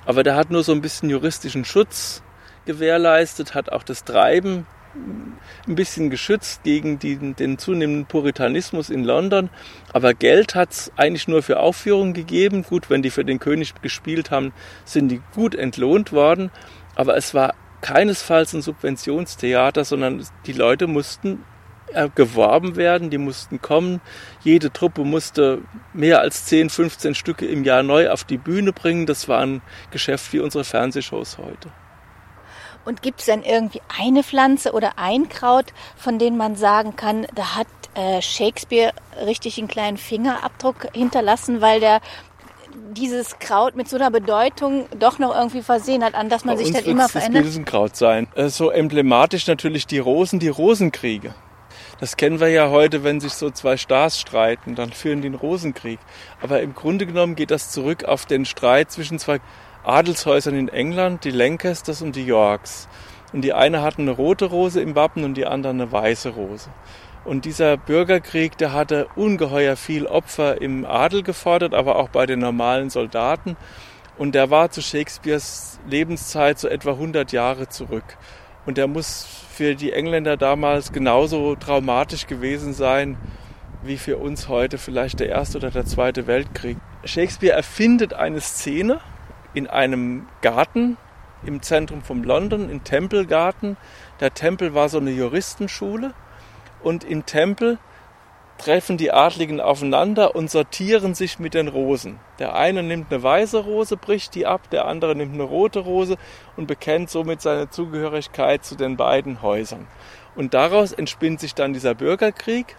aber 0.05 0.23
der 0.23 0.37
hat 0.37 0.51
nur 0.51 0.63
so 0.63 0.73
ein 0.73 0.83
bisschen 0.83 1.11
juristischen 1.11 1.65
Schutz 1.65 2.23
gewährleistet, 2.67 3.55
hat 3.55 3.73
auch 3.73 3.83
das 3.83 4.05
Treiben 4.05 4.67
ein 5.67 5.75
bisschen 5.75 6.11
geschützt 6.11 6.63
gegen 6.63 6.99
die, 6.99 7.17
den 7.17 7.59
zunehmenden 7.59 8.07
Puritanismus 8.07 8.91
in 8.91 9.05
London. 9.05 9.51
Aber 9.93 10.15
Geld 10.15 10.55
hat 10.55 10.73
es 10.73 10.93
eigentlich 10.97 11.29
nur 11.29 11.43
für 11.43 11.61
Aufführungen 11.61 12.15
gegeben. 12.15 12.63
Gut, 12.63 12.89
wenn 12.89 13.03
die 13.03 13.11
für 13.11 13.25
den 13.25 13.39
König 13.39 13.75
gespielt 13.83 14.31
haben, 14.31 14.53
sind 14.85 15.09
die 15.09 15.21
gut 15.35 15.55
entlohnt 15.55 16.13
worden. 16.13 16.51
Aber 16.95 17.17
es 17.17 17.35
war 17.35 17.55
keinesfalls 17.83 18.55
ein 18.55 18.63
Subventionstheater, 18.63 19.85
sondern 19.85 20.27
die 20.47 20.53
Leute 20.53 20.87
mussten 20.87 21.45
geworben 22.15 22.77
werden, 22.77 23.11
die 23.11 23.19
mussten 23.19 23.63
kommen. 23.63 24.01
Jede 24.43 24.73
Truppe 24.73 25.05
musste 25.05 25.63
mehr 25.93 26.21
als 26.21 26.45
10, 26.47 26.71
15 26.71 27.15
Stücke 27.15 27.47
im 27.47 27.65
Jahr 27.65 27.83
neu 27.83 28.11
auf 28.11 28.25
die 28.25 28.39
Bühne 28.39 28.73
bringen. 28.73 29.07
Das 29.07 29.29
war 29.29 29.41
ein 29.41 29.63
Geschäft 29.91 30.33
wie 30.33 30.41
unsere 30.41 30.65
Fernsehshows 30.65 31.39
heute. 31.39 31.71
Und 32.85 33.03
gibt 33.03 33.21
es 33.21 33.27
denn 33.27 33.43
irgendwie 33.43 33.81
eine 34.01 34.23
Pflanze 34.23 34.73
oder 34.73 34.93
ein 34.97 35.29
Kraut, 35.29 35.73
von 35.97 36.19
dem 36.19 36.37
man 36.37 36.55
sagen 36.55 36.95
kann, 36.95 37.27
da 37.35 37.57
hat 37.57 37.67
äh, 37.95 38.23
Shakespeare 38.23 38.93
richtig 39.25 39.59
einen 39.59 39.69
kleinen 39.69 39.97
Fingerabdruck 39.97 40.89
hinterlassen, 40.93 41.61
weil 41.61 41.81
der 41.81 42.01
dieses 42.93 43.39
Kraut 43.39 43.75
mit 43.75 43.89
so 43.89 43.97
einer 43.97 44.11
Bedeutung 44.11 44.87
doch 44.99 45.19
noch 45.19 45.35
irgendwie 45.35 45.63
versehen 45.63 46.05
hat, 46.05 46.15
an 46.15 46.29
das 46.29 46.45
man 46.45 46.57
Bei 46.57 46.63
sich 46.63 46.73
dann 46.73 46.85
immer 46.85 47.05
das 47.05 47.13
verändert? 47.13 47.43
Bilsenkraut 47.43 47.97
sein. 47.97 48.29
Äh, 48.35 48.49
So 48.49 48.71
emblematisch 48.71 49.47
natürlich 49.47 49.87
die 49.87 49.99
Rosen, 49.99 50.39
die 50.39 50.49
Rosenkriege. 50.49 51.35
Das 51.99 52.19
kennen 52.19 52.41
wir 52.41 52.49
ja 52.49 52.69
heute, 52.69 53.05
wenn 53.05 53.21
sich 53.21 53.33
so 53.33 53.51
zwei 53.51 53.79
Stars 53.79 54.21
streiten, 54.21 54.75
dann 54.75 54.93
führen 54.93 55.23
die 55.23 55.29
einen 55.29 55.35
Rosenkrieg. 55.35 55.99
Aber 56.43 56.61
im 56.61 56.75
Grunde 56.75 57.07
genommen 57.07 57.37
geht 57.37 57.51
das 57.51 57.71
zurück 57.71 58.05
auf 58.05 58.27
den 58.27 58.45
Streit 58.45 58.91
zwischen 58.91 59.19
zwei 59.19 59.41
Adelshäusern 59.83 60.55
in 60.55 60.69
England, 60.69 61.25
die 61.25 61.31
Lancasters 61.31 62.03
und 62.03 62.15
die 62.15 62.27
Yorks. 62.27 62.87
Und 63.33 63.43
die 63.43 63.55
eine 63.55 63.81
hatten 63.81 64.03
eine 64.03 64.11
rote 64.11 64.45
Rose 64.45 64.81
im 64.81 64.95
Wappen 64.95 65.25
und 65.25 65.35
die 65.35 65.47
andere 65.47 65.73
eine 65.73 65.91
weiße 65.91 66.31
Rose. 66.31 66.69
Und 67.25 67.45
dieser 67.45 67.77
Bürgerkrieg, 67.79 68.59
der 68.59 68.73
hatte 68.73 69.09
ungeheuer 69.17 69.77
viel 69.77 70.07
Opfer 70.07 70.61
im 70.61 70.85
Adel 70.85 71.23
gefordert, 71.23 71.75
aber 71.75 71.97
auch 71.97 72.11
bei 72.11 72.27
den 72.27 72.41
normalen 72.41 72.91
Soldaten. 72.91 73.57
Und 74.19 74.35
der 74.35 74.51
war 74.51 74.71
zu 74.71 74.83
Shakespeares 74.83 75.81
Lebenszeit 75.89 76.59
so 76.59 76.69
etwa 76.69 76.91
100 76.93 77.33
Jahre 77.33 77.69
zurück. 77.69 78.05
Und 78.67 78.79
der 78.79 78.87
muss 78.87 79.36
für 79.57 79.75
die 79.75 79.91
Engländer 79.91 80.37
damals 80.37 80.93
genauso 80.93 81.57
traumatisch 81.57 82.27
gewesen 82.27 82.75
sein, 82.75 83.17
wie 83.83 83.97
für 83.97 84.19
uns 84.19 84.49
heute 84.49 84.77
vielleicht 84.77 85.19
der 85.19 85.31
Erste 85.31 85.57
oder 85.57 85.71
der 85.71 85.87
Zweite 85.87 86.27
Weltkrieg. 86.27 86.77
Shakespeare 87.07 87.57
erfindet 87.57 88.13
eine 88.13 88.43
Szene 88.43 89.01
in 89.55 89.67
einem 89.67 90.27
Garten 90.43 90.99
im 91.47 91.63
Zentrum 91.63 92.03
von 92.03 92.23
London, 92.23 92.83
Temple 92.85 93.25
Garden. 93.25 93.79
Der 94.21 94.35
Tempel 94.35 94.75
war 94.75 94.91
so 94.91 94.99
eine 94.99 95.11
Juristenschule 95.11 96.13
und 96.83 97.03
in 97.03 97.25
Temple 97.25 97.79
treffen 98.59 98.97
die 98.97 99.13
Adligen 99.13 99.61
aufeinander 99.61 100.35
und 100.35 100.51
sortieren 100.51 101.15
sich 101.15 101.39
mit 101.39 101.55
den 101.55 101.69
Rosen. 101.69 102.19
Der 102.39 102.55
eine 102.55 102.83
nimmt 102.83 103.13
eine 103.13 103.23
weiße 103.23 103.59
Rose, 103.59 103.97
bricht 103.97 104.35
die 104.35 104.47
ab, 104.47 104.71
der 104.71 104.87
andere 104.87 105.15
nimmt 105.15 105.35
eine 105.35 105.43
rote 105.43 105.81
Rose 105.81 106.17
und 106.57 106.67
bekennt 106.67 107.11
somit 107.11 107.43
seine 107.43 107.71
Zugehörigkeit 107.71 108.65
zu 108.65 108.75
den 108.75 108.97
beiden 108.97 109.43
Häusern. 109.43 109.87
Und 110.35 110.55
daraus 110.55 110.93
entspinnt 110.93 111.41
sich 111.41 111.55
dann 111.55 111.73
dieser 111.73 111.95
Bürgerkrieg, 111.95 112.77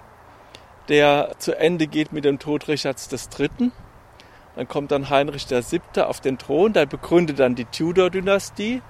der 0.90 1.36
zu 1.38 1.58
Ende 1.58 1.88
geht 1.88 2.12
mit 2.12 2.26
dem 2.26 2.40
Tod 2.40 2.68
Richards 2.68 3.10
III. 3.12 3.72
Dann 4.56 4.68
kommt 4.68 4.92
dann 4.92 5.10
Heinrich 5.10 5.48
VII. 5.50 5.82
auf 6.02 6.20
den 6.20 6.38
Thron, 6.38 6.74
der 6.74 6.86
begründet 6.86 7.40
dann 7.40 7.56
die 7.56 7.66
Tudor-Dynastie, 7.66 8.82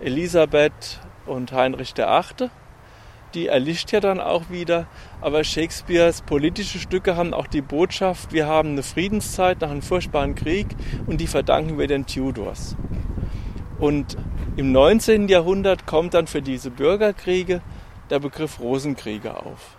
Elisabeth 0.00 1.00
und 1.26 1.52
Heinrich 1.52 1.96
VIII. 1.96 2.50
Die 3.34 3.48
erlischt 3.48 3.90
ja 3.90 3.98
dann 3.98 4.20
auch 4.20 4.48
wieder, 4.50 4.86
aber 5.20 5.42
Shakespeares 5.42 6.22
politische 6.22 6.78
Stücke 6.78 7.16
haben 7.16 7.34
auch 7.34 7.48
die 7.48 7.62
Botschaft, 7.62 8.32
wir 8.32 8.46
haben 8.46 8.70
eine 8.70 8.84
Friedenszeit 8.84 9.60
nach 9.60 9.70
einem 9.70 9.82
furchtbaren 9.82 10.36
Krieg 10.36 10.68
und 11.06 11.20
die 11.20 11.26
verdanken 11.26 11.76
wir 11.76 11.88
den 11.88 12.06
Tudors. 12.06 12.76
Und 13.80 14.16
im 14.56 14.70
19. 14.70 15.28
Jahrhundert 15.28 15.84
kommt 15.84 16.14
dann 16.14 16.28
für 16.28 16.42
diese 16.42 16.70
Bürgerkriege 16.70 17.60
der 18.08 18.20
Begriff 18.20 18.60
Rosenkriege 18.60 19.36
auf. 19.36 19.76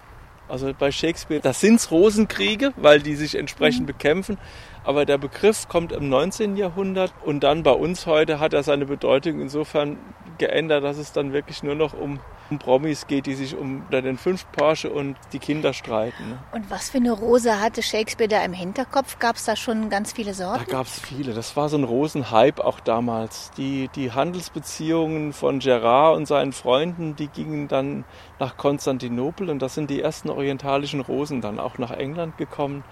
Also 0.47 0.71
bei 0.77 0.91
Shakespeare, 0.91 1.41
das 1.41 1.59
sind 1.59 1.89
Rosenkriege, 1.89 2.73
weil 2.75 3.01
die 3.01 3.15
sich 3.15 3.35
entsprechend 3.35 3.87
bekämpfen. 3.87 4.37
Aber 4.83 5.05
der 5.05 5.17
Begriff 5.17 5.67
kommt 5.67 5.91
im 5.91 6.09
19. 6.09 6.55
Jahrhundert 6.55 7.13
und 7.23 7.43
dann 7.43 7.63
bei 7.63 7.71
uns 7.71 8.05
heute 8.05 8.39
hat 8.39 8.53
er 8.53 8.61
seine 8.61 8.85
Bedeutung 8.85 9.41
insofern 9.41 9.97
geändert, 10.37 10.83
dass 10.83 10.97
es 10.97 11.13
dann 11.13 11.33
wirklich 11.33 11.63
nur 11.63 11.73
noch 11.73 11.93
um, 11.93 12.19
um 12.49 12.59
Promis 12.59 13.07
geht, 13.07 13.25
die 13.25 13.33
sich 13.33 13.55
um 13.55 13.83
den 13.91 14.17
fünf 14.17 14.45
Porsche 14.51 14.89
und 14.89 15.15
die 15.33 15.39
Kinder 15.39 15.73
streiten. 15.73 16.29
Ne? 16.29 16.37
Und 16.51 16.69
was 16.69 16.89
für 16.89 16.97
eine 16.97 17.11
Rose 17.11 17.59
hatte 17.59 17.81
Shakespeare 17.81 18.27
da 18.27 18.43
im 18.43 18.53
Hinterkopf? 18.53 19.19
Gab 19.19 19.35
es 19.37 19.45
da 19.45 19.55
schon 19.55 19.89
ganz 19.89 20.13
viele 20.13 20.31
Da 20.31 20.35
Sorten? 20.35 20.69
gab 20.71 20.85
es 20.85 20.99
viele. 20.99 21.33
Das 21.33 21.55
war 21.57 21.69
so 21.69 21.77
ein 21.77 21.83
Rosenhype 21.83 22.63
auch 22.63 22.79
damals. 22.79 23.51
Die, 23.57 23.89
die 23.95 24.11
Handelsbeziehungen 24.11 25.33
von 25.33 25.59
Gerard 25.59 26.17
und 26.17 26.27
seinen 26.27 26.53
Freunden, 26.53 27.15
die 27.15 27.27
gingen 27.27 27.67
dann 27.67 28.05
nach 28.39 28.57
Konstantinopel 28.57 29.49
und 29.49 29.61
das 29.61 29.75
sind 29.75 29.89
die 29.89 30.01
ersten 30.01 30.29
orientalischen 30.29 30.99
Rosen 30.99 31.41
dann 31.41 31.59
auch 31.59 31.77
nach 31.77 31.91
England 31.91 32.37
gekommen. 32.37 32.83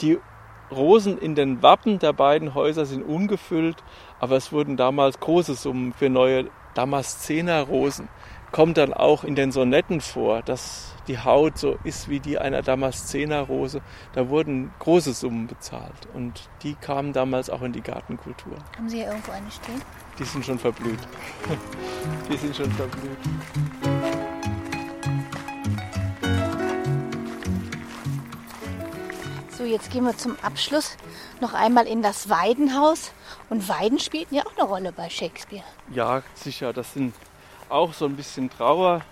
Die 0.00 0.18
Rosen 0.70 1.18
in 1.18 1.34
den 1.34 1.62
Wappen 1.62 1.98
der 1.98 2.12
beiden 2.12 2.54
Häuser 2.54 2.86
sind 2.86 3.02
ungefüllt, 3.02 3.82
aber 4.18 4.36
es 4.36 4.52
wurden 4.52 4.76
damals 4.76 5.20
große 5.20 5.54
Summen 5.54 5.92
für 5.92 6.10
neue 6.10 6.50
Damaszener 6.74 7.62
Rosen 7.62 8.08
kommt 8.52 8.78
dann 8.78 8.92
auch 8.92 9.24
in 9.24 9.34
den 9.34 9.52
Sonetten 9.52 10.00
vor, 10.00 10.42
dass 10.42 10.94
die 11.08 11.18
Haut 11.18 11.58
so 11.58 11.78
ist 11.84 12.08
wie 12.08 12.20
die 12.20 12.38
einer 12.38 12.62
Damaszenerrose. 12.62 13.80
Da 14.14 14.28
wurden 14.28 14.72
große 14.78 15.12
Summen 15.12 15.46
bezahlt 15.46 16.08
und 16.14 16.48
die 16.62 16.74
kamen 16.74 17.12
damals 17.12 17.50
auch 17.50 17.62
in 17.62 17.72
die 17.72 17.82
Gartenkultur. 17.82 18.56
Haben 18.76 18.88
Sie 18.88 18.98
hier 18.98 19.08
irgendwo 19.08 19.32
eine 19.32 19.50
stehen? 19.50 19.82
Die 20.18 20.24
sind 20.24 20.44
schon 20.44 20.58
verblüht. 20.58 20.98
Die 22.30 22.36
sind 22.36 22.56
schon 22.56 22.70
verblüht. 22.72 23.18
So, 29.56 29.64
jetzt 29.64 29.90
gehen 29.90 30.04
wir 30.04 30.16
zum 30.16 30.36
Abschluss 30.42 30.96
noch 31.40 31.54
einmal 31.54 31.86
in 31.86 32.02
das 32.02 32.28
Weidenhaus. 32.28 33.12
Und 33.48 33.68
Weiden 33.68 33.98
spielten 33.98 34.34
ja 34.34 34.44
auch 34.46 34.56
eine 34.58 34.66
Rolle 34.66 34.92
bei 34.92 35.08
Shakespeare. 35.08 35.64
Ja, 35.92 36.22
sicher. 36.34 36.72
Das 36.72 36.92
sind 36.94 37.14
auch 37.68 37.92
so 37.92 38.04
ein 38.04 38.16
bisschen 38.16 38.50
Trauer. 38.50 39.02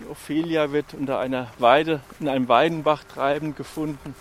Die 0.00 0.06
Ophelia 0.06 0.72
wird 0.72 0.94
unter 0.94 1.18
einer 1.18 1.48
Weide, 1.58 2.00
in 2.20 2.28
einem 2.28 2.48
Weidenbach 2.48 3.04
treibend 3.04 3.56
gefunden. 3.56 4.14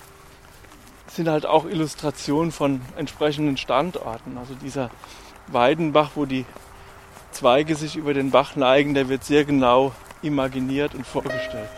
Das 1.06 1.16
sind 1.16 1.30
halt 1.30 1.46
auch 1.46 1.66
Illustrationen 1.66 2.52
von 2.52 2.82
entsprechenden 2.98 3.58
Standorten. 3.58 4.38
Also 4.38 4.54
dieser 4.56 4.90
Weidenbach, 5.48 6.12
wo 6.16 6.26
die 6.26 6.46
Zweige 7.32 7.76
sich 7.76 7.96
über 7.96 8.14
den 8.14 8.32
Bach 8.32 8.56
neigen, 8.56 8.94
der 8.94 9.10
wird 9.10 9.24
sehr 9.24 9.44
genau 9.46 9.92
imaginiert 10.22 10.96
und 10.96 11.06
vorgestellt. 11.06 11.70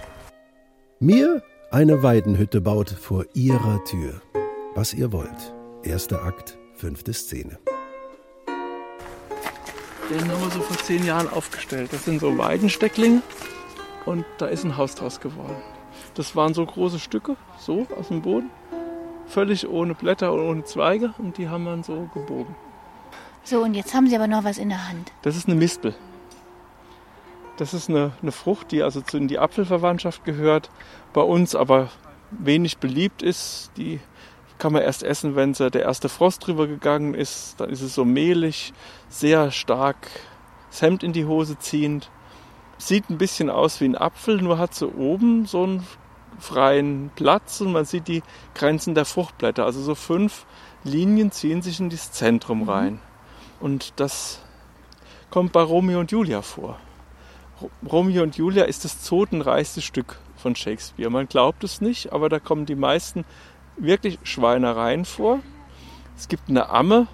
Mir 1.00 1.44
eine 1.72 2.04
Weidenhütte 2.04 2.62
baut 2.62 2.90
vor 2.90 3.26
ihrer 3.34 3.84
Tür. 3.84 4.22
Was 4.76 4.94
ihr 4.94 5.12
wollt. 5.12 5.54
Erster 5.84 6.24
Akt, 6.24 6.58
fünfte 6.76 7.14
Szene. 7.14 7.60
Den 10.10 10.22
haben 10.32 10.42
wir 10.42 10.50
so 10.52 10.62
vor 10.62 10.78
zehn 10.78 11.06
Jahren 11.06 11.30
aufgestellt. 11.30 11.92
Das 11.92 12.06
sind 12.06 12.22
so 12.22 12.38
Weidenstecklinge 12.38 13.22
und 14.06 14.24
da 14.38 14.46
ist 14.46 14.64
ein 14.64 14.78
Haus 14.78 14.96
draus 14.96 15.20
geworden. 15.20 15.58
Das 16.14 16.34
waren 16.34 16.54
so 16.54 16.66
große 16.66 16.98
Stücke, 16.98 17.36
so 17.60 17.86
aus 18.00 18.08
dem 18.08 18.22
Boden, 18.22 18.50
völlig 19.28 19.68
ohne 19.68 19.96
Blätter 19.96 20.32
und 20.32 20.40
ohne 20.40 20.64
Zweige 20.64 21.14
und 21.18 21.38
die 21.38 21.50
haben 21.50 21.66
wir 21.66 21.84
so 21.84 22.10
gebogen. 22.14 22.56
So, 23.44 23.62
und 23.62 23.74
jetzt 23.74 23.94
haben 23.94 24.08
Sie 24.08 24.16
aber 24.16 24.28
noch 24.28 24.46
was 24.46 24.58
in 24.58 24.70
der 24.70 24.88
Hand. 24.88 25.12
Das 25.24 25.36
ist 25.36 25.48
eine 25.48 25.58
Mispel. 25.58 25.94
Das 27.58 27.74
ist 27.74 27.90
eine, 27.90 28.12
eine 28.22 28.32
Frucht, 28.32 28.72
die 28.72 28.84
also 28.84 29.02
in 29.12 29.28
die 29.28 29.40
Apfelverwandtschaft 29.40 30.24
gehört, 30.24 30.70
bei 31.12 31.22
uns 31.22 31.54
aber 31.54 31.90
wenig 32.32 32.78
beliebt 32.78 33.22
ist. 33.22 33.72
Die 33.76 34.00
kann 34.58 34.74
man 34.74 34.82
erst 34.82 35.04
essen, 35.04 35.36
wenn 35.36 35.54
der 35.54 35.74
erste 35.76 36.10
Frost 36.10 36.46
drüber 36.46 36.68
gegangen 36.68 37.14
ist. 37.14 37.60
Dann 37.60 37.70
ist 37.70 37.82
es 37.82 37.94
so 37.94 38.06
mehlig, 38.06 38.74
sehr 39.10 39.52
stark 39.52 39.98
das 40.70 40.82
Hemd 40.82 41.04
in 41.04 41.14
die 41.14 41.26
Hose 41.26 41.58
ziehend. 41.60 42.10
Sieht 42.78 43.10
ein 43.10 43.18
bisschen 43.18 43.50
aus 43.50 43.82
wie 43.82 43.86
ein 43.86 43.98
Apfel, 43.98 44.42
nur 44.42 44.58
hat 44.58 44.76
so 44.76 44.92
oben 44.92 45.46
so 45.46 45.64
einen 45.64 45.88
freien 46.40 47.10
Platz 47.16 47.62
und 47.62 47.72
man 47.72 47.86
sieht 47.86 48.08
die 48.08 48.22
Grenzen 48.54 48.94
der 48.94 49.06
Fruchtblätter. 49.06 49.66
Also 49.66 49.82
so 49.82 49.96
fünf 49.96 50.46
Linien 50.84 51.32
ziehen 51.32 51.62
sich 51.62 51.80
in 51.80 51.90
das 51.90 52.12
Zentrum 52.12 52.70
rein. 52.70 53.00
Und 53.60 53.94
das 53.96 54.40
kommt 55.32 55.52
bei 55.52 55.62
Romeo 55.62 56.00
und 56.00 56.12
Julia 56.12 56.42
vor. 56.42 56.80
Romeo 57.90 58.22
und 58.22 58.38
Julia 58.38 58.66
ist 58.66 58.86
das 58.86 59.02
zotenreichste 59.02 59.82
Stück 59.82 60.20
von 60.36 60.56
Shakespeare. 60.56 61.10
Man 61.10 61.28
glaubt 61.28 61.64
es 61.64 61.82
nicht, 61.82 62.14
aber 62.14 62.30
da 62.30 62.40
kommen 62.40 62.68
die 62.68 62.76
meisten 62.76 63.26
wirklich 63.78 64.20
Schweinereien 64.24 65.06
vor. 65.06 65.40
Es 66.16 66.28
gibt 66.28 66.50
eine 66.50 66.70
Amme, 66.70 67.08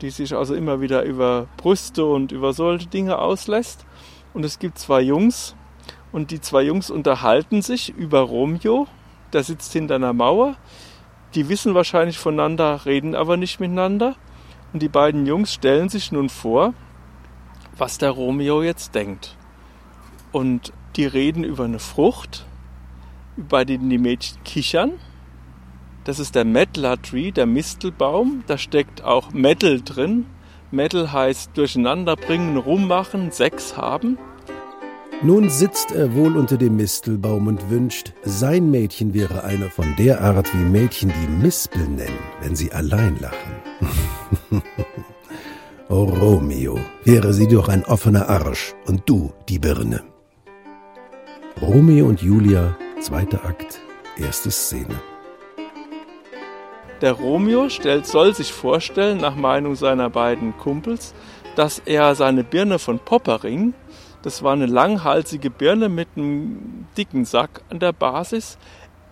die 0.00 0.10
sich 0.10 0.34
also 0.34 0.54
immer 0.54 0.80
wieder 0.80 1.04
über 1.04 1.46
Brüste 1.56 2.04
und 2.04 2.32
über 2.32 2.52
solche 2.52 2.88
Dinge 2.88 3.18
auslässt. 3.18 3.86
Und 4.34 4.44
es 4.44 4.58
gibt 4.58 4.78
zwei 4.78 5.00
Jungs 5.00 5.54
und 6.10 6.30
die 6.30 6.40
zwei 6.40 6.62
Jungs 6.62 6.90
unterhalten 6.90 7.62
sich 7.62 7.90
über 7.90 8.20
Romeo. 8.20 8.86
Der 9.32 9.44
sitzt 9.44 9.72
hinter 9.72 9.96
einer 9.96 10.12
Mauer. 10.12 10.56
Die 11.34 11.48
wissen 11.48 11.74
wahrscheinlich 11.74 12.18
voneinander, 12.18 12.84
reden 12.84 13.14
aber 13.14 13.36
nicht 13.36 13.60
miteinander. 13.60 14.16
Und 14.72 14.82
die 14.82 14.88
beiden 14.88 15.26
Jungs 15.26 15.52
stellen 15.52 15.88
sich 15.88 16.12
nun 16.12 16.28
vor, 16.28 16.74
was 17.76 17.98
der 17.98 18.10
Romeo 18.10 18.62
jetzt 18.62 18.94
denkt. 18.94 19.36
Und 20.32 20.72
die 20.96 21.06
reden 21.06 21.44
über 21.44 21.64
eine 21.64 21.78
Frucht, 21.78 22.46
bei 23.36 23.64
denen 23.64 23.88
die 23.88 23.98
Mädchen 23.98 24.42
kichern. 24.44 24.92
Das 26.04 26.18
ist 26.18 26.34
der 26.34 26.44
Medlar 26.44 27.00
Tree, 27.00 27.30
der 27.30 27.46
Mistelbaum. 27.46 28.42
Da 28.46 28.58
steckt 28.58 29.04
auch 29.04 29.32
Metal 29.32 29.80
drin. 29.80 30.26
Metal 30.72 31.12
heißt 31.12 31.50
durcheinanderbringen, 31.54 32.56
rummachen, 32.56 33.30
Sex 33.30 33.76
haben. 33.76 34.18
Nun 35.22 35.50
sitzt 35.50 35.92
er 35.92 36.14
wohl 36.14 36.36
unter 36.36 36.56
dem 36.56 36.76
Mistelbaum 36.76 37.46
und 37.46 37.70
wünscht, 37.70 38.12
sein 38.24 38.72
Mädchen 38.72 39.14
wäre 39.14 39.44
einer 39.44 39.70
von 39.70 39.94
der 39.96 40.20
Art, 40.20 40.52
wie 40.52 40.64
Mädchen 40.64 41.12
die 41.22 41.28
Mispel 41.28 41.86
nennen, 41.86 42.18
wenn 42.40 42.56
sie 42.56 42.72
allein 42.72 43.16
lachen. 43.20 44.62
oh 45.88 46.04
Romeo, 46.04 46.80
wäre 47.04 47.32
sie 47.32 47.46
doch 47.46 47.68
ein 47.68 47.84
offener 47.84 48.28
Arsch 48.28 48.74
und 48.86 49.02
du 49.08 49.32
die 49.48 49.60
Birne. 49.60 50.02
Romeo 51.60 52.06
und 52.06 52.20
Julia, 52.20 52.76
zweiter 53.00 53.44
Akt, 53.44 53.78
erste 54.18 54.50
Szene. 54.50 55.11
Der 57.02 57.14
Romeo 57.14 57.68
stellt, 57.68 58.06
soll 58.06 58.32
sich 58.32 58.52
vorstellen, 58.52 59.18
nach 59.18 59.34
Meinung 59.34 59.74
seiner 59.74 60.08
beiden 60.08 60.56
Kumpels, 60.56 61.14
dass 61.56 61.80
er 61.80 62.14
seine 62.14 62.44
Birne 62.44 62.78
von 62.78 63.00
Poppering, 63.00 63.74
das 64.22 64.44
war 64.44 64.52
eine 64.52 64.66
langhalsige 64.66 65.50
Birne 65.50 65.88
mit 65.88 66.10
einem 66.14 66.86
dicken 66.96 67.24
Sack 67.24 67.62
an 67.70 67.80
der 67.80 67.92
Basis, 67.92 68.56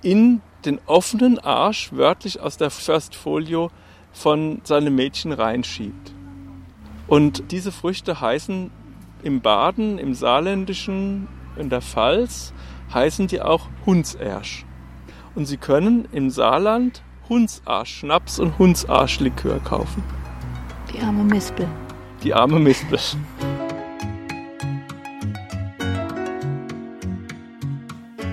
in 0.03 0.41
den 0.65 0.79
offenen 0.87 1.41
Arsch, 1.41 1.93
wörtlich 1.93 2.39
aus 2.39 2.57
der 2.57 2.71
First 2.71 3.17
Folio, 3.17 3.73
von 4.13 4.61
seinem 4.63 4.95
Mädchen 4.95 5.33
reinschiebt. 5.33 6.15
Und 7.09 7.51
diese 7.51 7.73
Früchte 7.73 8.21
heißen 8.21 8.71
im 9.25 9.41
Baden, 9.41 9.99
im 9.99 10.15
Saarländischen, 10.15 11.27
in 11.57 11.71
der 11.71 11.83
Pfalz 11.83 12.53
heißen 12.95 13.27
die 13.27 13.43
auch 13.43 13.67
Hundsersch. 13.85 14.65
Und 15.35 15.47
Sie 15.47 15.57
können 15.57 16.07
im 16.13 16.31
Saarland 16.31 17.03
Hundsarsch-Schnaps 17.31 18.41
und 18.41 18.59
Hundsarsch-Likör 18.59 19.61
kaufen. 19.61 20.03
Die 20.93 21.01
arme 21.01 21.23
Mispel. 21.23 21.69
Die 22.25 22.35
arme 22.35 22.59
Mispel. 22.59 22.99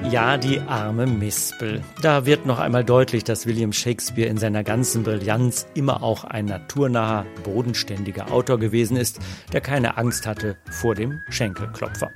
Ja, 0.09 0.37
die 0.37 0.59
arme 0.61 1.05
Mispel. 1.05 1.83
Da 2.01 2.25
wird 2.25 2.47
noch 2.47 2.57
einmal 2.57 2.83
deutlich, 2.83 3.23
dass 3.23 3.45
William 3.45 3.71
Shakespeare 3.71 4.29
in 4.29 4.37
seiner 4.37 4.63
ganzen 4.63 5.03
Brillanz 5.03 5.67
immer 5.75 6.01
auch 6.01 6.23
ein 6.23 6.45
naturnaher, 6.45 7.27
bodenständiger 7.43 8.31
Autor 8.31 8.57
gewesen 8.57 8.97
ist, 8.97 9.19
der 9.53 9.61
keine 9.61 9.97
Angst 9.97 10.25
hatte 10.25 10.57
vor 10.71 10.95
dem 10.95 11.21
Schenkelklopfer. 11.29 12.09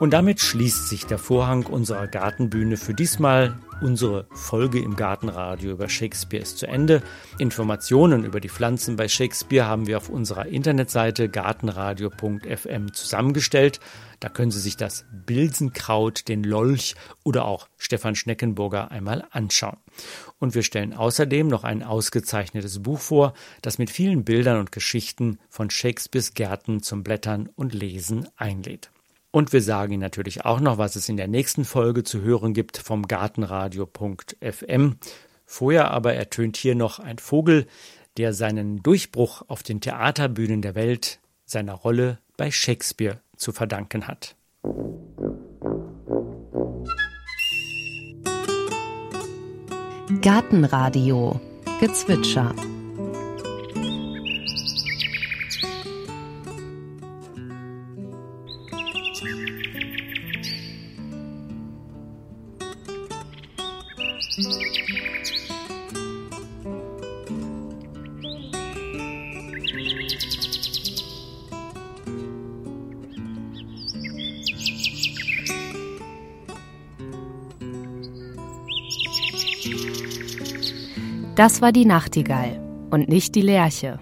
Und 0.00 0.12
damit 0.12 0.40
schließt 0.40 0.88
sich 0.88 1.06
der 1.06 1.18
Vorhang 1.18 1.64
unserer 1.66 2.08
Gartenbühne 2.08 2.76
für 2.76 2.92
diesmal. 2.92 3.54
Unsere 3.82 4.26
Folge 4.30 4.78
im 4.78 4.94
Gartenradio 4.94 5.72
über 5.72 5.88
Shakespeare 5.88 6.40
ist 6.40 6.58
zu 6.58 6.68
Ende. 6.68 7.02
Informationen 7.38 8.24
über 8.24 8.38
die 8.38 8.48
Pflanzen 8.48 8.94
bei 8.94 9.08
Shakespeare 9.08 9.66
haben 9.66 9.88
wir 9.88 9.96
auf 9.96 10.08
unserer 10.08 10.46
Internetseite 10.46 11.28
gartenradio.fm 11.28 12.92
zusammengestellt. 12.92 13.80
Da 14.20 14.28
können 14.28 14.52
Sie 14.52 14.60
sich 14.60 14.76
das 14.76 15.04
Bilsenkraut, 15.26 16.28
den 16.28 16.44
Lolch 16.44 16.94
oder 17.24 17.44
auch 17.44 17.66
Stefan 17.76 18.14
Schneckenburger 18.14 18.92
einmal 18.92 19.26
anschauen. 19.32 19.78
Und 20.38 20.54
wir 20.54 20.62
stellen 20.62 20.94
außerdem 20.94 21.48
noch 21.48 21.64
ein 21.64 21.82
ausgezeichnetes 21.82 22.84
Buch 22.84 23.00
vor, 23.00 23.34
das 23.62 23.78
mit 23.78 23.90
vielen 23.90 24.22
Bildern 24.22 24.60
und 24.60 24.70
Geschichten 24.70 25.40
von 25.48 25.70
Shakespeares 25.70 26.34
Gärten 26.34 26.84
zum 26.84 27.02
Blättern 27.02 27.48
und 27.56 27.74
Lesen 27.74 28.28
einlädt. 28.36 28.91
Und 29.32 29.52
wir 29.54 29.62
sagen 29.62 29.94
Ihnen 29.94 30.02
natürlich 30.02 30.44
auch 30.44 30.60
noch, 30.60 30.76
was 30.76 30.94
es 30.94 31.08
in 31.08 31.16
der 31.16 31.26
nächsten 31.26 31.64
Folge 31.64 32.04
zu 32.04 32.20
hören 32.20 32.52
gibt 32.52 32.76
vom 32.76 33.08
Gartenradio.fm. 33.08 34.96
Vorher 35.46 35.90
aber 35.90 36.14
ertönt 36.14 36.58
hier 36.58 36.74
noch 36.74 36.98
ein 36.98 37.18
Vogel, 37.18 37.66
der 38.18 38.34
seinen 38.34 38.82
Durchbruch 38.82 39.42
auf 39.48 39.62
den 39.62 39.80
Theaterbühnen 39.80 40.60
der 40.60 40.74
Welt 40.74 41.18
seiner 41.46 41.72
Rolle 41.72 42.18
bei 42.36 42.50
Shakespeare 42.50 43.20
zu 43.36 43.52
verdanken 43.52 44.06
hat. 44.06 44.36
Gartenradio 50.20 51.40
Gezwitscher 51.80 52.54
Das 81.34 81.62
war 81.62 81.72
die 81.72 81.86
Nachtigall 81.86 82.60
und 82.90 83.08
nicht 83.08 83.34
die 83.34 83.40
Lerche. 83.40 83.98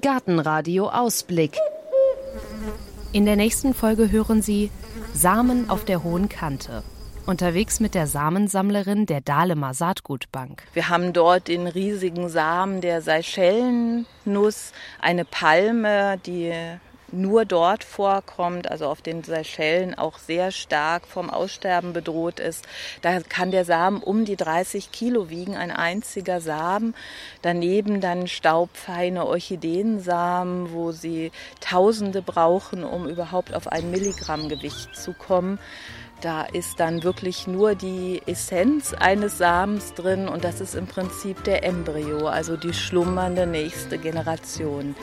Gartenradio 0.00 0.88
Ausblick. 0.88 1.58
In 3.12 3.26
der 3.26 3.36
nächsten 3.36 3.74
Folge 3.74 4.10
hören 4.10 4.40
Sie 4.40 4.70
Samen 5.12 5.68
auf 5.68 5.84
der 5.84 6.02
hohen 6.02 6.30
Kante. 6.30 6.82
Unterwegs 7.26 7.78
mit 7.80 7.94
der 7.94 8.06
Samensammlerin 8.06 9.04
der 9.04 9.20
Dahlemer 9.20 9.74
Saatgutbank. 9.74 10.62
Wir 10.72 10.88
haben 10.88 11.12
dort 11.12 11.48
den 11.48 11.66
riesigen 11.66 12.30
Samen 12.30 12.80
der 12.80 13.02
Seychellennuss, 13.02 14.72
eine 14.98 15.26
Palme, 15.26 16.16
die 16.24 16.54
nur 17.12 17.44
dort 17.44 17.84
vorkommt, 17.84 18.70
also 18.70 18.86
auf 18.86 19.02
den 19.02 19.22
Seychellen 19.22 19.94
auch 19.96 20.18
sehr 20.18 20.50
stark 20.50 21.06
vom 21.06 21.30
Aussterben 21.30 21.92
bedroht 21.92 22.40
ist. 22.40 22.66
Da 23.02 23.20
kann 23.20 23.50
der 23.50 23.64
Samen 23.64 24.02
um 24.02 24.24
die 24.24 24.36
30 24.36 24.92
Kilo 24.92 25.30
wiegen, 25.30 25.56
ein 25.56 25.70
einziger 25.70 26.40
Samen. 26.40 26.94
Daneben 27.42 28.00
dann 28.00 28.26
staubfeine 28.26 29.26
Orchideensamen, 29.26 30.72
wo 30.72 30.92
sie 30.92 31.32
Tausende 31.60 32.22
brauchen, 32.22 32.84
um 32.84 33.08
überhaupt 33.08 33.54
auf 33.54 33.68
ein 33.68 33.90
Milligramm 33.90 34.48
Gewicht 34.48 34.96
zu 34.96 35.12
kommen. 35.12 35.58
Da 36.20 36.42
ist 36.42 36.78
dann 36.78 37.02
wirklich 37.02 37.46
nur 37.46 37.74
die 37.74 38.20
Essenz 38.26 38.92
eines 38.92 39.38
Samens 39.38 39.94
drin 39.94 40.28
und 40.28 40.44
das 40.44 40.60
ist 40.60 40.74
im 40.74 40.86
Prinzip 40.86 41.44
der 41.44 41.64
Embryo, 41.64 42.28
also 42.28 42.58
die 42.58 42.74
schlummernde 42.74 43.46
nächste 43.46 43.96
Generation. 43.96 44.94